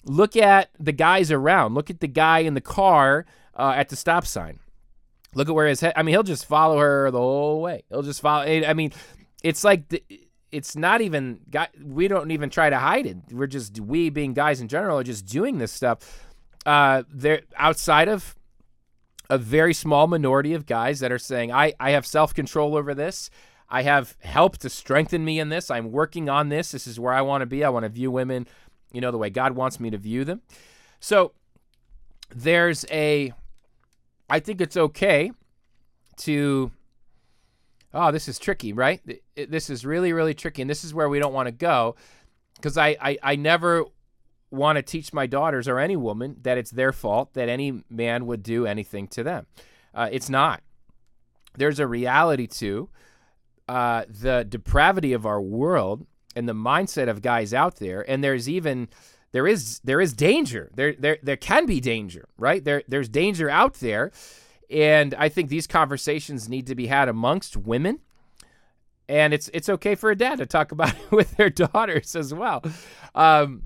[0.07, 1.75] look at the guys around.
[1.75, 4.61] Look at the guy in the car uh, at the stop sign.
[5.35, 5.93] Look at where his head.
[5.97, 7.85] I mean, he'll just follow her the whole way.
[7.91, 8.45] He'll just follow.
[8.45, 8.93] I mean,
[9.43, 10.03] it's like the,
[10.51, 11.41] it's not even.
[11.83, 13.19] We don't even try to hide it.
[13.31, 16.25] We're just we being guys in general are just doing this stuff.
[16.65, 18.35] Uh, they're outside of
[19.29, 22.95] a very small minority of guys that are saying, I, I have self control over
[22.95, 23.31] this.
[23.69, 25.71] I have help to strengthen me in this.
[25.71, 26.71] I'm working on this.
[26.71, 27.65] This is where I want to be.
[27.65, 28.47] I want to view women,
[28.93, 30.43] you know, the way God wants me to view them.
[31.01, 31.33] So
[32.35, 33.33] there's a,
[34.29, 35.33] I think it's okay
[36.19, 36.71] to,
[37.93, 39.01] oh, this is tricky, right?
[39.37, 40.63] This is really, really tricky.
[40.63, 41.97] And this is where we don't want to go
[42.57, 43.85] because I, I, I never
[44.51, 48.27] want to teach my daughters or any woman that it's their fault that any man
[48.27, 49.47] would do anything to them.
[49.95, 50.63] Uh, it's not.
[51.57, 52.89] There's a reality to
[53.69, 56.07] uh, the depravity of our world
[56.37, 58.89] and the mindset of guys out there, and there's even
[59.33, 60.71] there is there is danger.
[60.75, 62.63] There there there can be danger, right?
[62.63, 64.13] There there's danger out there,
[64.71, 68.01] and I think these conversations need to be had amongst women
[69.09, 72.33] and it's it's okay for a dad to talk about it with their daughters as
[72.33, 72.63] well.
[73.15, 73.63] Um,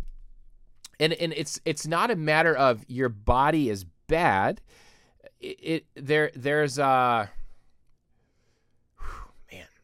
[0.99, 4.61] and and it's it's not a matter of your body is bad.
[5.41, 7.27] It, it there there's uh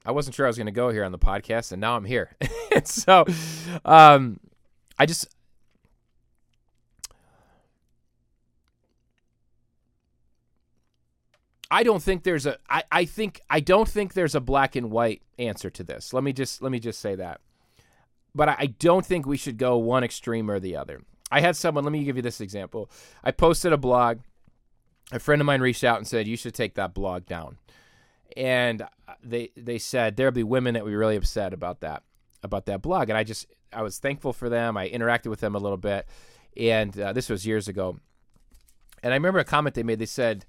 [0.06, 2.04] I wasn't sure I was going to go here on the podcast, and now I'm
[2.04, 2.36] here.
[2.84, 3.24] so,
[3.84, 4.40] um,
[4.98, 5.28] I just
[11.70, 14.90] I don't think there's a I, I think I don't think there's a black and
[14.90, 16.12] white answer to this.
[16.12, 17.40] Let me just let me just say that.
[18.34, 21.00] But I, I don't think we should go one extreme or the other.
[21.30, 22.90] I had someone, let me give you this example.
[23.24, 24.18] I posted a blog.
[25.12, 27.58] A friend of mine reached out and said, You should take that blog down.
[28.36, 28.86] And
[29.22, 32.02] they they said there'll be women that would be really upset about that,
[32.42, 33.08] about that blog.
[33.08, 34.76] And I just I was thankful for them.
[34.76, 36.06] I interacted with them a little bit.
[36.56, 37.98] And uh, this was years ago.
[39.02, 39.98] And I remember a comment they made.
[39.98, 40.46] They said,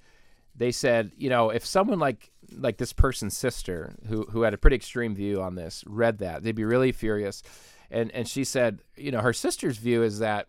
[0.56, 4.58] they said, you know, if someone like like this person's sister, who who had a
[4.58, 7.44] pretty extreme view on this, read that, they'd be really furious.
[7.92, 10.48] And and she said, you know, her sister's view is that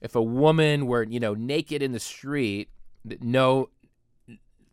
[0.00, 2.70] if a woman were, you know, naked in the street,
[3.20, 3.68] no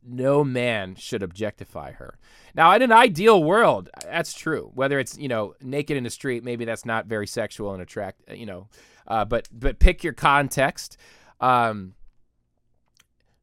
[0.07, 2.17] no man should objectify her.
[2.55, 4.71] Now, in an ideal world, that's true.
[4.73, 8.21] Whether it's you know naked in the street, maybe that's not very sexual and attract,
[8.31, 8.67] you know,
[9.07, 10.97] uh, but but pick your context.
[11.39, 11.93] Um,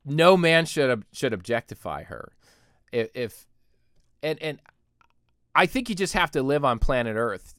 [0.04, 2.32] no man should should objectify her.
[2.92, 3.46] If, if
[4.22, 4.60] and and
[5.54, 7.54] I think you just have to live on planet Earth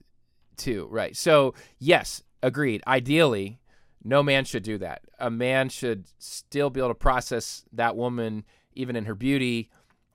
[0.58, 1.16] too, right?
[1.16, 2.82] So yes, agreed.
[2.88, 3.60] Ideally,
[4.04, 5.02] no man should do that.
[5.20, 8.46] A man should still be able to process that woman,
[8.76, 9.70] even in her beauty,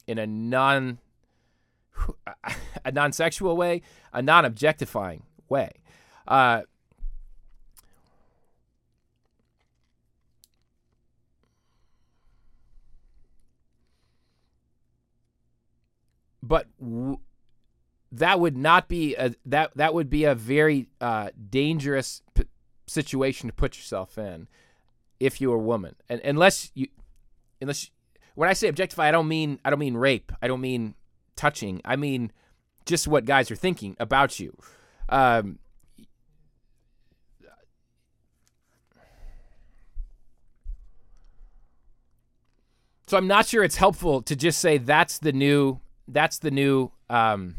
[0.07, 0.99] in a non
[2.85, 3.83] a non sexual way,
[4.13, 5.71] a non objectifying way.
[6.27, 6.63] Uh,
[16.43, 17.19] but w-
[18.13, 22.45] that would not be a that that would be a very uh, dangerous p-
[22.87, 24.49] situation to put yourself in
[25.21, 26.89] if you were a woman, and unless you
[27.61, 27.91] unless
[28.41, 30.95] when I say objectify, I don't mean I don't mean rape, I don't mean
[31.37, 32.33] touching, I mean
[32.87, 34.57] just what guys are thinking about you.
[35.11, 35.59] Um,
[43.09, 46.91] so I'm not sure it's helpful to just say that's the new that's the new
[47.11, 47.57] um,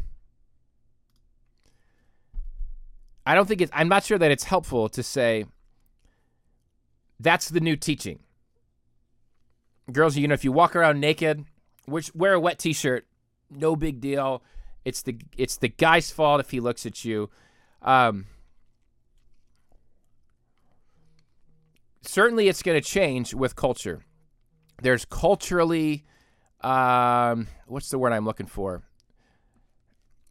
[3.24, 5.44] I don't think it's I'm not sure that it's helpful to say
[7.20, 8.18] that's the new teaching.
[9.90, 11.44] Girls, you know, if you walk around naked,
[11.86, 13.06] which wear a wet t-shirt,
[13.50, 14.42] no big deal.
[14.84, 17.30] It's the it's the guy's fault if he looks at you.
[17.82, 18.26] Um,
[22.02, 24.04] certainly, it's going to change with culture.
[24.80, 26.04] There's culturally,
[26.60, 28.82] um, what's the word I'm looking for?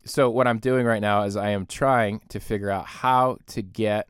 [0.04, 3.62] So what I'm doing right now is I am trying to figure out how to
[3.62, 4.10] get.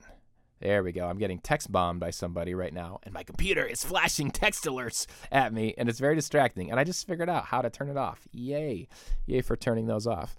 [0.61, 1.07] There we go.
[1.07, 5.07] I'm getting text bombed by somebody right now, and my computer is flashing text alerts
[5.31, 6.69] at me, and it's very distracting.
[6.69, 8.27] And I just figured out how to turn it off.
[8.31, 8.87] Yay!
[9.25, 10.37] Yay for turning those off.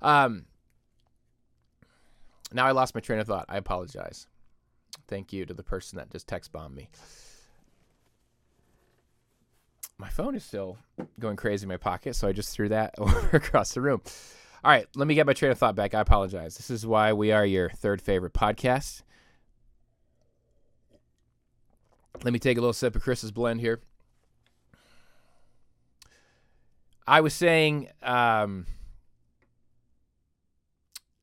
[0.00, 0.46] Um,
[2.50, 3.44] now I lost my train of thought.
[3.50, 4.26] I apologize.
[5.06, 6.88] Thank you to the person that just text bombed me.
[9.98, 10.78] My phone is still
[11.20, 14.00] going crazy in my pocket, so I just threw that over across the room.
[14.64, 15.94] All right, let me get my train of thought back.
[15.94, 16.56] I apologize.
[16.56, 19.02] This is why we are your third favorite podcast.
[22.24, 23.80] Let me take a little sip of Chris's blend here.
[27.06, 28.66] I was saying, um,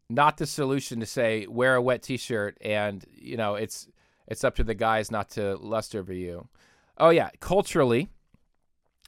[0.09, 3.87] not the solution to say wear a wet T-shirt and you know it's
[4.27, 6.47] it's up to the guys not to lust over you.
[6.97, 8.09] Oh yeah, culturally,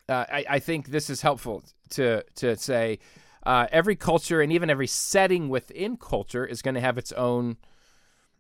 [0.10, 3.00] uh, I, I think this is helpful to to say
[3.44, 7.58] uh, every culture and even every setting within culture is going to have its own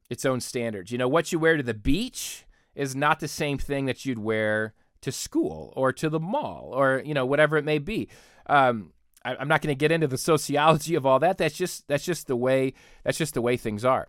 [0.09, 0.91] its own standards.
[0.91, 2.45] You know, what you wear to the beach
[2.77, 7.01] is not the same thing that you'd wear to school or to the mall or
[7.03, 8.07] you know whatever it may be.
[8.45, 8.93] Um,
[9.25, 11.37] I, I'm not going to get into the sociology of all that.
[11.37, 12.73] That's just that's just the way
[13.03, 14.07] that's just the way things are.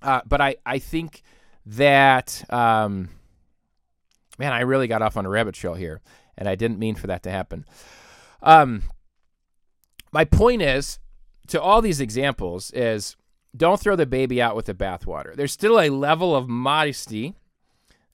[0.00, 1.22] Uh, but I I think
[1.66, 3.10] that um,
[4.38, 6.00] man, I really got off on a rabbit trail here,
[6.38, 7.66] and I didn't mean for that to happen.
[8.42, 8.84] Um,
[10.12, 10.98] my point is
[11.48, 13.16] to all these examples is
[13.56, 15.34] don't throw the baby out with the bathwater.
[15.34, 17.34] There's still a level of modesty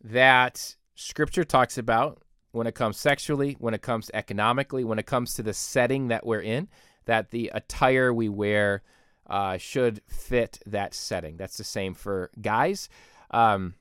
[0.07, 5.35] that scripture talks about when it comes sexually, when it comes economically, when it comes
[5.35, 6.69] to the setting that we're in,
[7.05, 8.83] that the attire we wear
[9.29, 11.37] uh, should fit that setting.
[11.37, 12.89] That's the same for guys.
[13.31, 13.75] Um,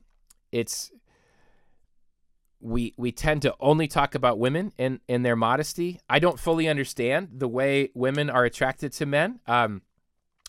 [0.52, 0.90] it's
[2.60, 6.00] we we tend to only talk about women in in their modesty.
[6.08, 9.40] I don't fully understand the way women are attracted to men.
[9.46, 9.82] Um,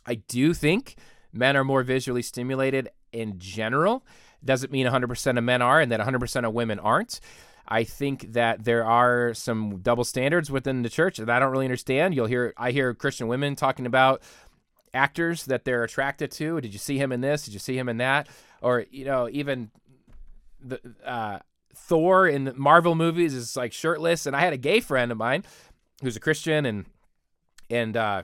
[0.05, 0.95] I do think
[1.31, 4.05] men are more visually stimulated in general,
[4.43, 7.19] doesn't mean 100% of men are and that 100% of women aren't.
[7.67, 11.65] I think that there are some double standards within the church that I don't really
[11.65, 12.15] understand.
[12.15, 14.21] You'll hear I hear Christian women talking about
[14.93, 16.61] actors that they're attracted to.
[16.61, 17.43] Did you see him in this?
[17.43, 18.29] Did you see him in that?
[18.61, 19.71] Or you know, even
[20.61, 21.39] the uh,
[21.75, 24.25] Thor in the Marvel movies is like shirtless.
[24.25, 25.43] And I had a gay friend of mine
[26.01, 26.85] who's a Christian and
[27.69, 28.23] and uh,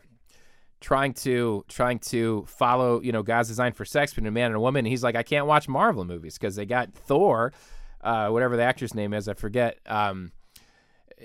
[0.83, 4.55] trying to trying to follow you know God's design for sex between a man and
[4.55, 4.79] a woman.
[4.79, 7.53] And he's like, I can't watch Marvel movies because they got Thor,
[8.01, 9.79] uh, whatever the actor's name is, I forget.
[9.87, 10.33] Um,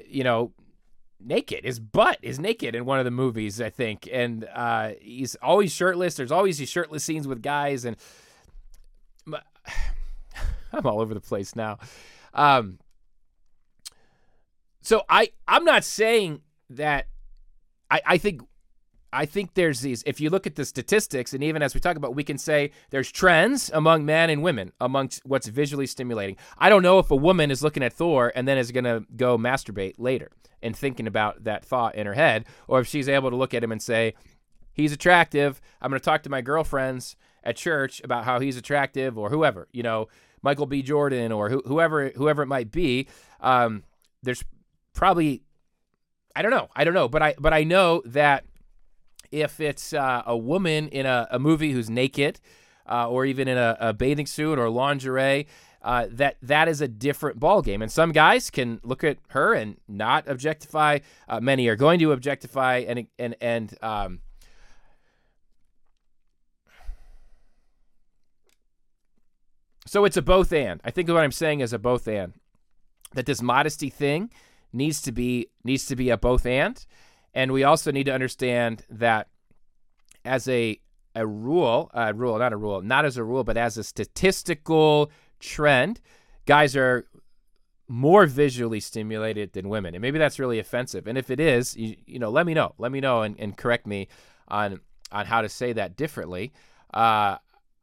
[0.07, 0.53] you know,
[1.21, 1.65] naked.
[1.65, 5.73] His butt is naked in one of the movies, I think, and uh, he's always
[5.73, 6.15] shirtless.
[6.15, 7.97] There's always these shirtless scenes with guys, and
[10.73, 11.79] I'm all over the place now.
[12.33, 12.79] Um,
[14.83, 17.09] so I I'm not saying that
[17.91, 18.43] I I think
[19.13, 21.97] I think there's these if you look at the statistics and even as we talk
[21.97, 26.37] about we can say there's trends among men and women amongst what's visually stimulating.
[26.59, 29.05] I don't know if a woman is looking at Thor and then is going to
[29.17, 30.31] go masturbate later
[30.63, 33.65] and thinking about that thought in her head or if she's able to look at
[33.65, 34.15] him and say
[34.73, 35.61] he's attractive.
[35.81, 39.69] I'm going to talk to my girlfriends at church about how he's attractive or whoever,
[39.73, 40.09] you know,
[40.43, 40.83] Michael B.
[40.83, 43.09] Jordan or who, whoever whoever it might be.
[43.41, 43.85] Um,
[44.23, 44.45] there's
[44.93, 45.43] probably
[46.37, 46.69] I don't know.
[46.77, 48.45] I don't know, but I but I know that
[49.31, 52.41] if it's uh, a woman in a, a movie who's naked,
[52.89, 55.47] uh, or even in a, a, bathing suit or lingerie,
[55.83, 57.83] uh, that that is a different ball game.
[57.83, 61.01] And some guys can look at her and not objectify.
[61.29, 64.21] Uh, many are going to objectify and and and um,
[69.87, 70.81] so it's a both and.
[70.85, 72.33] I think what I'm saying is a both and.
[73.15, 74.31] That this modesty thing
[74.73, 76.85] needs to be needs to be a both and
[77.35, 79.29] and we also need to understand that
[80.25, 80.81] as a
[81.15, 85.11] a rule, a rule, not a rule, not as a rule, but as a statistical
[85.41, 86.01] trend,
[86.47, 87.07] guys are
[87.89, 89.95] more visually stimulated than women.
[89.95, 91.07] And maybe that's really offensive.
[91.07, 92.75] And if it is, you, you know, let me know.
[92.79, 94.09] Let me know and, and correct me
[94.47, 96.53] on on how to say that differently.
[96.93, 97.39] Uh,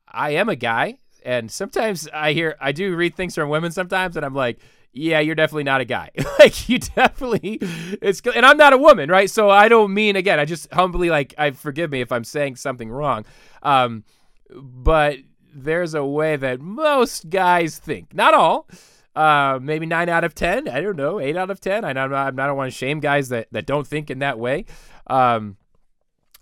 [0.08, 4.16] I am a guy, and sometimes I hear I do read things from women sometimes,
[4.16, 4.60] and I'm like,
[4.96, 6.10] yeah, you're definitely not a guy.
[6.40, 7.60] like you definitely
[8.02, 9.30] it's and I'm not a woman, right?
[9.30, 12.56] So I don't mean again, I just humbly like I forgive me if I'm saying
[12.56, 13.26] something wrong.
[13.62, 14.04] Um
[14.50, 15.18] but
[15.54, 18.14] there's a way that most guys think.
[18.14, 18.68] Not all.
[19.16, 20.68] Uh, maybe nine out of ten.
[20.68, 21.86] I don't know, eight out of ten.
[21.86, 22.14] I don't.
[22.14, 24.66] I don't want to shame guys that, that don't think in that way.
[25.08, 25.56] Um,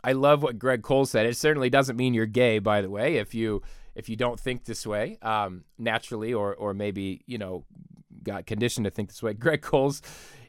[0.03, 1.27] I love what Greg Coles said.
[1.27, 3.17] It certainly doesn't mean you're gay, by the way.
[3.17, 3.61] If you
[3.93, 7.63] if you don't think this way um, naturally, or or maybe you know
[8.23, 9.33] got conditioned to think this way.
[9.33, 10.01] Greg Coles,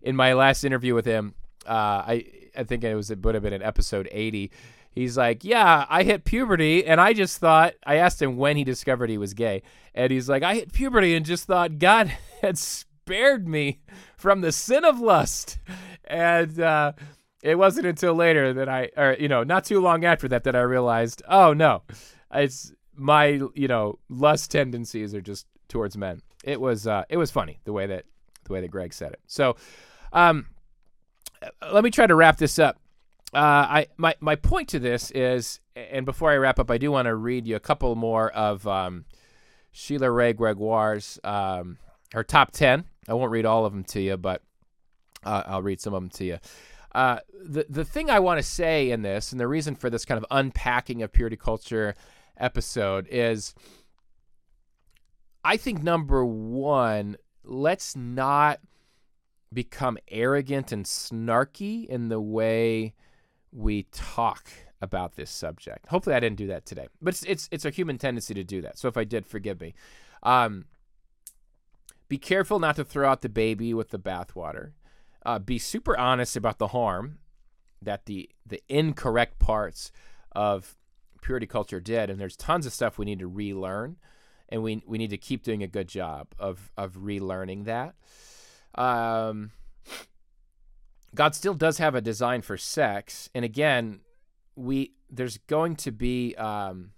[0.02, 1.34] in my last interview with him,
[1.66, 4.50] uh, I I think it was it would have been in episode 80.
[4.90, 7.74] He's like, yeah, I hit puberty, and I just thought.
[7.84, 9.62] I asked him when he discovered he was gay,
[9.94, 12.12] and he's like, I hit puberty and just thought God
[12.42, 13.80] had spared me
[14.16, 15.58] from the sin of lust,
[16.04, 16.58] and.
[16.60, 16.92] Uh,
[17.42, 20.56] it wasn't until later that I, or you know, not too long after that, that
[20.56, 21.82] I realized, oh no,
[22.32, 27.30] it's my, you know, lust tendencies are just towards men it was uh, it was
[27.30, 28.04] funny the way that
[28.44, 29.20] the way that Greg said it.
[29.26, 29.56] So,
[30.12, 30.46] um,
[31.72, 32.78] let me try to wrap this up.
[33.32, 36.90] Uh, I my my point to this is, and before I wrap up, I do
[36.92, 39.06] want to read you a couple more of um,
[39.72, 41.78] Sheila Wray Gregoire's um,
[42.12, 42.84] her top ten.
[43.08, 44.42] I won't read all of them to you, but
[45.24, 46.38] uh, I'll read some of them to you.
[46.94, 50.04] Uh, the the thing I want to say in this, and the reason for this
[50.04, 51.96] kind of unpacking of purity culture
[52.36, 53.54] episode is
[55.44, 58.60] I think number one, let's not
[59.52, 62.94] become arrogant and snarky in the way
[63.52, 64.48] we talk
[64.80, 65.86] about this subject.
[65.86, 68.62] Hopefully, I didn't do that today, but it's it's, it's a human tendency to do
[68.62, 68.78] that.
[68.78, 69.74] So if I did, forgive me.
[70.22, 70.64] Um,
[72.08, 74.72] be careful not to throw out the baby with the bathwater.
[75.24, 77.18] Uh, be super honest about the harm
[77.80, 79.92] that the the incorrect parts
[80.32, 80.76] of
[81.22, 83.96] purity culture did, and there's tons of stuff we need to relearn
[84.48, 87.94] and we we need to keep doing a good job of of relearning that.
[88.74, 89.52] Um,
[91.14, 94.00] God still does have a design for sex, and again,
[94.56, 96.90] we there's going to be um,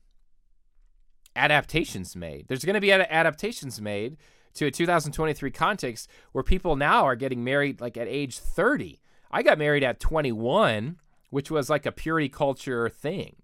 [1.35, 2.49] adaptations made.
[2.49, 4.17] There's going to be ad- adaptations made
[4.55, 9.01] to a 2023 context where people now are getting married like at age 30.
[9.31, 10.97] I got married at 21,
[11.31, 13.37] which was like a purity culture thing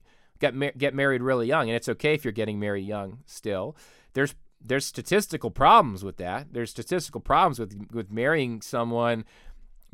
[0.43, 3.77] get get married really young, and it's okay if you're getting married young still.
[4.13, 6.49] There's there's statistical problems with that.
[6.53, 9.25] There's statistical problems with with marrying someone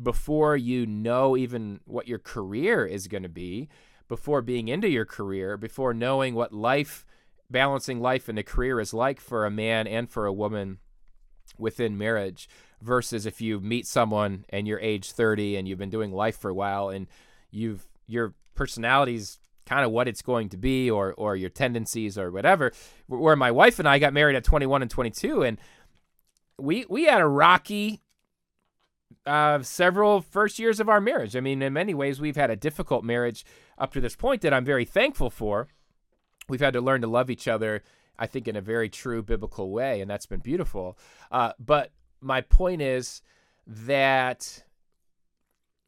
[0.01, 3.69] before you know even what your career is going to be,
[4.07, 7.05] before being into your career, before knowing what life
[7.51, 10.77] balancing life and a career is like for a man and for a woman
[11.57, 12.47] within marriage
[12.79, 16.49] versus if you meet someone and you're age 30 and you've been doing life for
[16.49, 17.07] a while and
[17.49, 19.39] you've your personality's
[19.69, 22.71] kind of what it's going to be or or your tendencies or whatever
[23.07, 25.59] where my wife and I got married at 21 and 22 and
[26.57, 28.01] we we had a rocky
[29.25, 31.35] uh, several first years of our marriage.
[31.35, 33.45] I mean, in many ways, we've had a difficult marriage
[33.77, 35.67] up to this point that I'm very thankful for.
[36.47, 37.83] We've had to learn to love each other,
[38.17, 40.97] I think, in a very true biblical way, and that's been beautiful.
[41.31, 41.91] Uh, but
[42.21, 43.21] my point is
[43.67, 44.63] that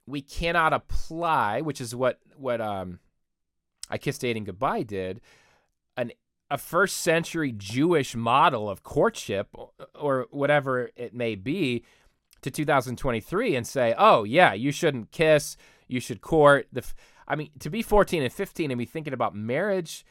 [0.05, 2.99] we cannot apply, which is what what um,
[3.91, 5.21] I kissed dating goodbye did,
[5.97, 6.11] an
[6.49, 9.47] a first century Jewish model of courtship
[9.95, 11.85] or whatever it may be
[12.41, 15.55] to 2023 and say, "Oh yeah, you shouldn't kiss,
[15.87, 16.95] you should court." The f-
[17.27, 20.05] I mean, to be 14 and 15 and be thinking about marriage,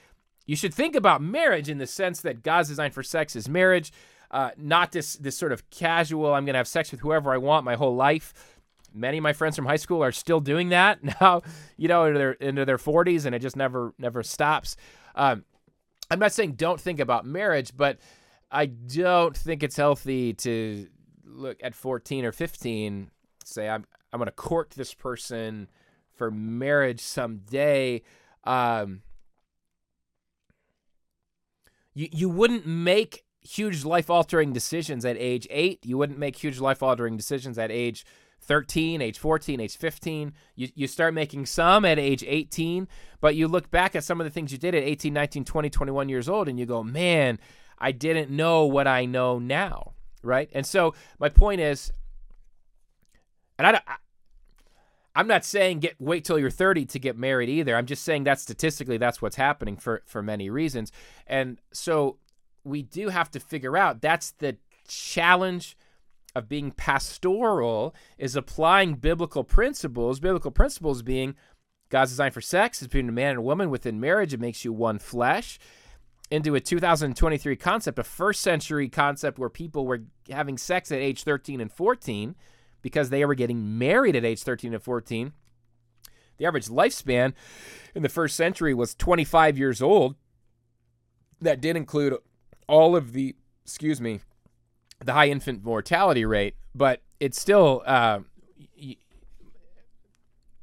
[0.46, 3.92] you should think about marriage in the sense that God's design for sex is marriage,
[4.30, 6.32] uh, not this this sort of casual.
[6.32, 8.32] I'm going to have sex with whoever I want my whole life.
[8.94, 11.42] Many of my friends from high school are still doing that now,
[11.76, 14.76] you know, into their into their 40s, and it just never never stops.
[15.14, 15.44] Um,
[16.10, 17.98] I'm not saying don't think about marriage, but
[18.50, 20.88] I don't think it's healthy to
[21.24, 23.10] look at 14 or 15
[23.44, 25.68] say i'm i'm going to court this person
[26.12, 28.02] for marriage someday
[28.44, 29.02] um
[31.94, 36.60] you you wouldn't make huge life altering decisions at age 8 you wouldn't make huge
[36.60, 38.04] life altering decisions at age
[38.50, 42.88] 13 age 14 age 15 you, you start making some at age 18
[43.20, 45.70] but you look back at some of the things you did at 18 19 20
[45.70, 47.38] 21 years old and you go man
[47.78, 49.92] i didn't know what i know now
[50.22, 50.48] right?
[50.52, 51.92] And so my point is,
[53.58, 53.96] and I, I
[55.14, 57.76] I'm not saying get wait till you're 30 to get married either.
[57.76, 60.92] I'm just saying that statistically that's what's happening for for many reasons.
[61.26, 62.18] And so
[62.64, 65.76] we do have to figure out that's the challenge
[66.34, 70.20] of being pastoral is applying biblical principles.
[70.20, 71.34] Biblical principles being
[71.88, 74.32] God's design for sex is between a man and a woman within marriage.
[74.32, 75.58] It makes you one flesh
[76.30, 81.24] into a 2023 concept, a first century concept where people were having sex at age
[81.24, 82.36] 13 and 14
[82.82, 85.32] because they were getting married at age 13 and 14.
[86.38, 87.34] The average lifespan
[87.94, 90.14] in the first century was 25 years old.
[91.40, 92.16] That did include
[92.68, 94.20] all of the, excuse me,
[95.04, 98.20] the high infant mortality rate, but it's still, uh,
[98.80, 98.96] y-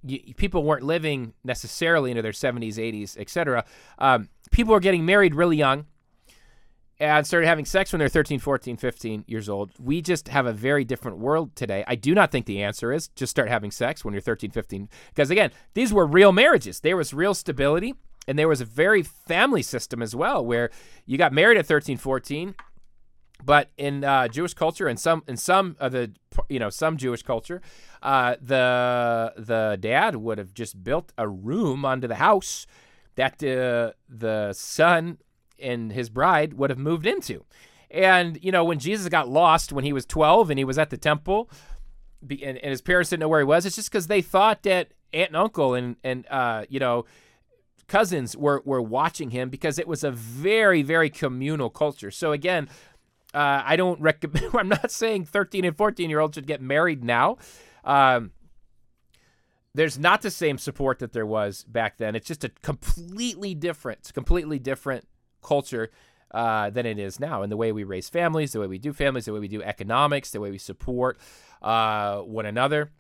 [0.04, 3.66] y- people weren't living necessarily into their 70s, 80s, etc.
[3.98, 5.86] Um, people were getting married really young
[7.00, 9.72] and started having sex when they're 13, 14, 15 years old.
[9.80, 11.84] We just have a very different world today.
[11.88, 14.90] I do not think the answer is just start having sex when you're 13, 15.
[15.10, 16.80] Because again, these were real marriages.
[16.80, 17.94] There was real stability
[18.28, 20.70] and there was a very family system as well where
[21.06, 22.56] you got married at 13, 14.
[23.44, 26.12] But in uh, Jewish culture and some in some of the
[26.50, 27.62] you know some Jewish culture,
[28.02, 32.66] uh, the the dad would have just built a room onto the house
[33.16, 35.18] that uh, the son
[35.60, 37.44] and his bride would have moved into.
[37.90, 40.90] And, you know, when Jesus got lost when he was 12 and he was at
[40.90, 41.50] the temple
[42.22, 44.92] and, and his parents didn't know where he was, it's just because they thought that
[45.14, 47.06] aunt and uncle and, and uh, you know,
[47.88, 52.12] cousins were, were watching him because it was a very, very communal culture.
[52.12, 52.68] So, again,
[53.34, 57.04] uh, I don't recommend, I'm not saying 13 and 14 year olds should get married
[57.04, 57.38] now.
[57.84, 58.32] Um,
[59.74, 62.16] there's not the same support that there was back then.
[62.16, 65.08] It's just a completely different, completely different
[65.44, 65.92] culture
[66.32, 67.44] uh, than it is now.
[67.44, 69.62] And the way we raise families, the way we do families, the way we do
[69.62, 71.20] economics, the way we support
[71.62, 72.92] uh, one another,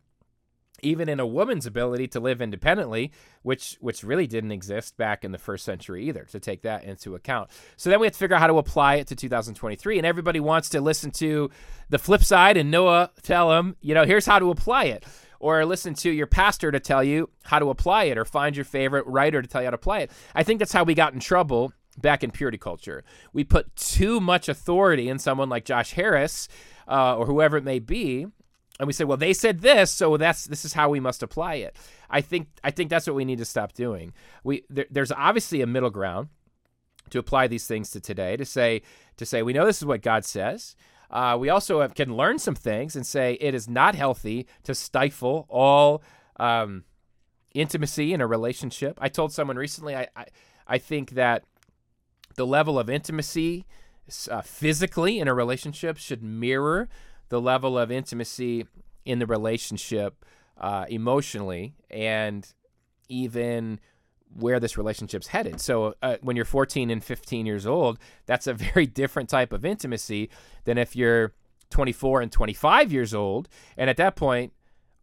[0.81, 3.11] even in a woman's ability to live independently,
[3.43, 6.25] which which really didn't exist back in the first century either.
[6.25, 8.95] To take that into account, so then we have to figure out how to apply
[8.95, 9.97] it to 2023.
[9.97, 11.49] And everybody wants to listen to
[11.89, 15.05] the flip side and Noah tell them, you know, here's how to apply it
[15.39, 18.65] or listen to your pastor to tell you how to apply it or find your
[18.65, 20.11] favorite writer to tell you how to apply it.
[20.33, 23.03] I think that's how we got in trouble back in purity culture.
[23.33, 26.47] We put too much authority in someone like Josh Harris
[26.87, 28.27] uh, or whoever it may be,
[28.79, 31.55] and we say, well, they said this, so that's this is how we must apply
[31.55, 31.75] it.
[32.09, 34.13] I think I think that's what we need to stop doing.
[34.43, 36.29] We there, there's obviously a middle ground
[37.09, 38.81] to apply these things to today to say
[39.17, 40.75] to say we know this is what God says.
[41.09, 44.75] Uh, we also have, can learn some things and say it is not healthy to
[44.75, 46.03] stifle all
[46.37, 46.83] um,
[47.53, 48.97] intimacy in a relationship.
[49.01, 50.25] I told someone recently, I, I,
[50.67, 51.43] I think that
[52.35, 53.65] the level of intimacy
[54.29, 56.89] uh, physically in a relationship should mirror
[57.29, 58.65] the level of intimacy
[59.05, 60.25] in the relationship
[60.57, 62.53] uh, emotionally and
[63.09, 63.79] even
[64.35, 65.61] where this relationship's headed.
[65.61, 69.65] So uh, when you're 14 and 15 years old, that's a very different type of
[69.65, 70.29] intimacy
[70.65, 71.33] than if you're
[71.69, 74.53] 24 and 25 years old, and at that point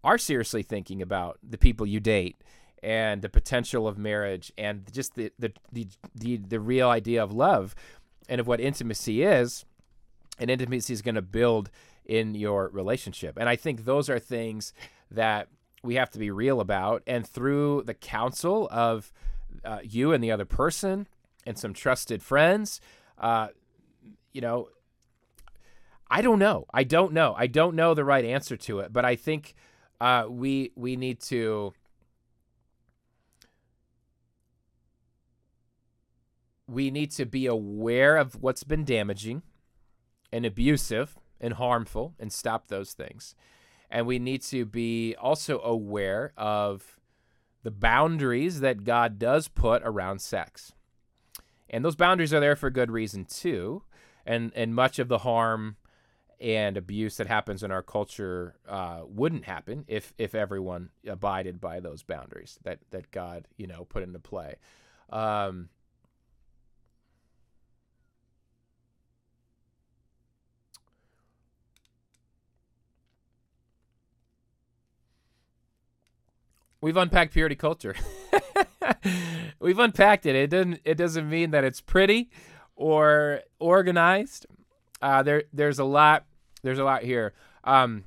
[0.03, 2.37] are seriously thinking about the people you date
[2.83, 7.33] and the potential of marriage and just the the the the, the real idea of
[7.33, 7.75] love
[8.29, 9.65] and of what intimacy is
[10.39, 11.71] and intimacy is going to build
[12.05, 13.37] in your relationship.
[13.39, 14.73] And I think those are things
[15.11, 15.49] that
[15.83, 17.03] we have to be real about.
[17.07, 19.13] And through the counsel of
[19.65, 21.07] uh, you and the other person
[21.47, 22.81] and some trusted friends,
[23.19, 23.49] uh,
[24.33, 24.69] you know,
[26.11, 26.67] I don't know.
[26.73, 27.35] I don't know.
[27.37, 28.93] I don't know the right answer to it.
[28.93, 29.55] But I think
[30.01, 31.73] uh, we we need to.
[36.67, 39.43] We need to be aware of what's been damaging
[40.33, 43.35] and abusive and harmful and stop those things.
[43.91, 46.99] And we need to be also aware of
[47.63, 50.73] the boundaries that God does put around sex.
[51.71, 53.83] And those boundaries are there for good reason too.
[54.27, 55.77] And and much of the harm
[56.41, 61.81] and abuse that happens in our culture uh, wouldn't happen if if everyone abided by
[61.81, 64.57] those boundaries that that God you know put into play.
[65.11, 65.69] Um,
[76.85, 77.95] we've unpacked purity culture.
[79.59, 80.37] we've unpacked it.
[80.37, 82.31] It doesn't it doesn't mean that it's pretty
[82.77, 84.45] or organized.
[85.01, 86.27] Uh, there there's a lot
[86.63, 87.33] there's a lot here.
[87.65, 88.05] Um,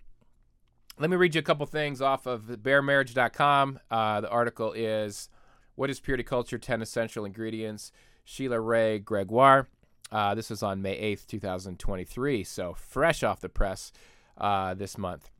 [1.00, 3.80] let me read you a couple things off of baremarriage.com.
[3.90, 5.30] Uh, the article is
[5.74, 6.60] What is Purity Culture?
[6.60, 7.92] 10 Essential Ingredients.
[8.26, 9.68] Sheila Wray Gregoire.
[10.12, 12.44] Uh, this is on May 8th, 2023.
[12.44, 13.92] So fresh off the press
[14.38, 15.32] uh, this month.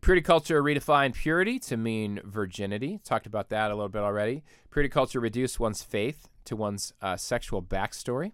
[0.00, 2.98] Purity culture redefined purity to mean virginity.
[3.04, 4.42] Talked about that a little bit already.
[4.70, 8.32] Purity culture reduced one's faith to one's uh, sexual backstory.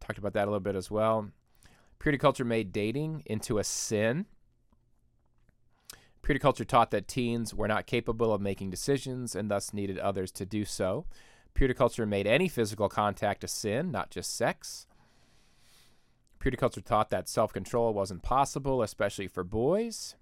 [0.00, 1.30] Talked about that a little bit as well.
[1.98, 4.26] Purity culture made dating into a sin.
[6.22, 10.30] Purity culture taught that teens were not capable of making decisions and thus needed others
[10.32, 11.06] to do so.
[11.54, 14.85] Purity culture made any physical contact a sin, not just sex.
[16.46, 20.14] Purity culture taught that self control wasn't possible, especially for boys.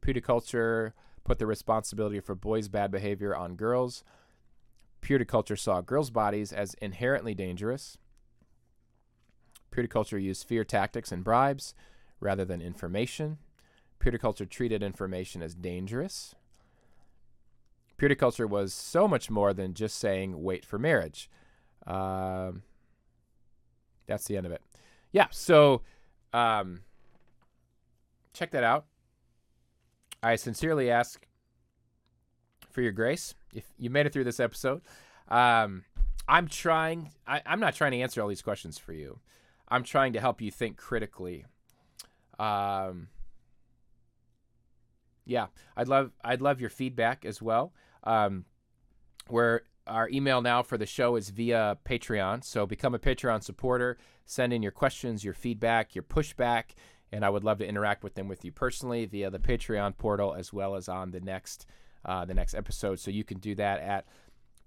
[0.00, 0.94] Purity culture
[1.24, 4.04] put the responsibility for boys' bad behavior on girls.
[5.00, 7.98] Purity culture saw girls' bodies as inherently dangerous.
[9.72, 11.74] Purity culture used fear tactics and bribes
[12.20, 13.38] rather than information.
[13.98, 16.36] Purity culture treated information as dangerous.
[17.96, 21.28] Purity culture was so much more than just saying wait for marriage.
[21.84, 22.62] Um,
[24.06, 24.62] that's the end of it
[25.14, 25.82] yeah, so
[26.32, 26.80] um,
[28.32, 28.86] check that out.
[30.24, 31.24] I sincerely ask
[32.68, 34.82] for your grace if you made it through this episode.
[35.28, 35.84] Um,
[36.26, 37.12] I'm trying.
[37.28, 39.20] I, I'm not trying to answer all these questions for you.
[39.68, 41.44] I'm trying to help you think critically.
[42.40, 43.06] Um,
[45.24, 45.46] yeah,
[45.76, 47.72] I'd love I'd love your feedback as well.
[48.02, 48.46] Um,
[49.28, 52.44] where our email now for the show is via Patreon.
[52.44, 53.98] So become a Patreon supporter.
[54.24, 56.70] Send in your questions, your feedback, your pushback,
[57.12, 60.34] and I would love to interact with them with you personally via the Patreon portal
[60.34, 61.66] as well as on the next
[62.04, 62.98] uh, the next episode.
[62.98, 64.06] So you can do that at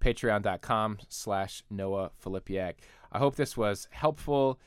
[0.01, 2.75] patreon.com slash Noah Filipiak.
[3.11, 4.59] I hope this was helpful.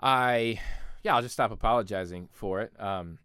[0.00, 0.60] I
[1.02, 2.72] yeah, I'll just stop apologizing for it.
[2.80, 3.18] Um,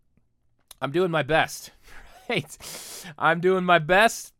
[0.81, 1.71] I'm doing my best.
[2.29, 2.57] Right?
[3.17, 4.33] I'm doing my best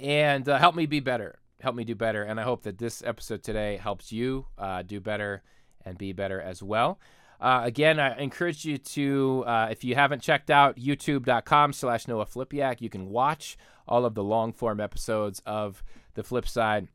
[0.00, 1.38] and uh, help me be better.
[1.60, 2.22] Help me do better.
[2.22, 5.42] And I hope that this episode today helps you uh, do better
[5.84, 7.00] and be better as well.
[7.40, 12.26] Uh, again, I encourage you to, uh, if you haven't checked out youtube.com slash Noah
[12.26, 15.82] Filipiak, you can watch all of the long form episodes of
[16.14, 16.88] The Flip Side.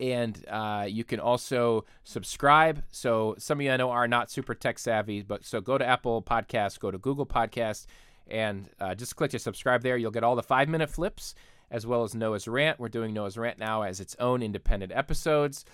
[0.00, 2.82] And uh, you can also subscribe.
[2.90, 5.86] So some of you I know are not super tech savvy, but so go to
[5.86, 7.86] Apple Podcasts, go to Google Podcasts,
[8.26, 9.96] and uh, just click to subscribe there.
[9.96, 11.34] You'll get all the five minute flips
[11.72, 12.78] as well as Noah's Rant.
[12.78, 15.64] We're doing Noah's Rant now as its own independent episodes,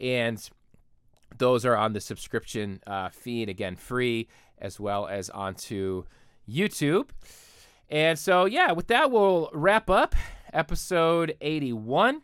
[0.00, 0.48] and
[1.36, 6.04] those are on the subscription uh, feed again, free, as well as onto
[6.48, 7.10] YouTube.
[7.90, 10.14] And so, yeah, with that, we'll wrap up
[10.52, 12.22] episode 81.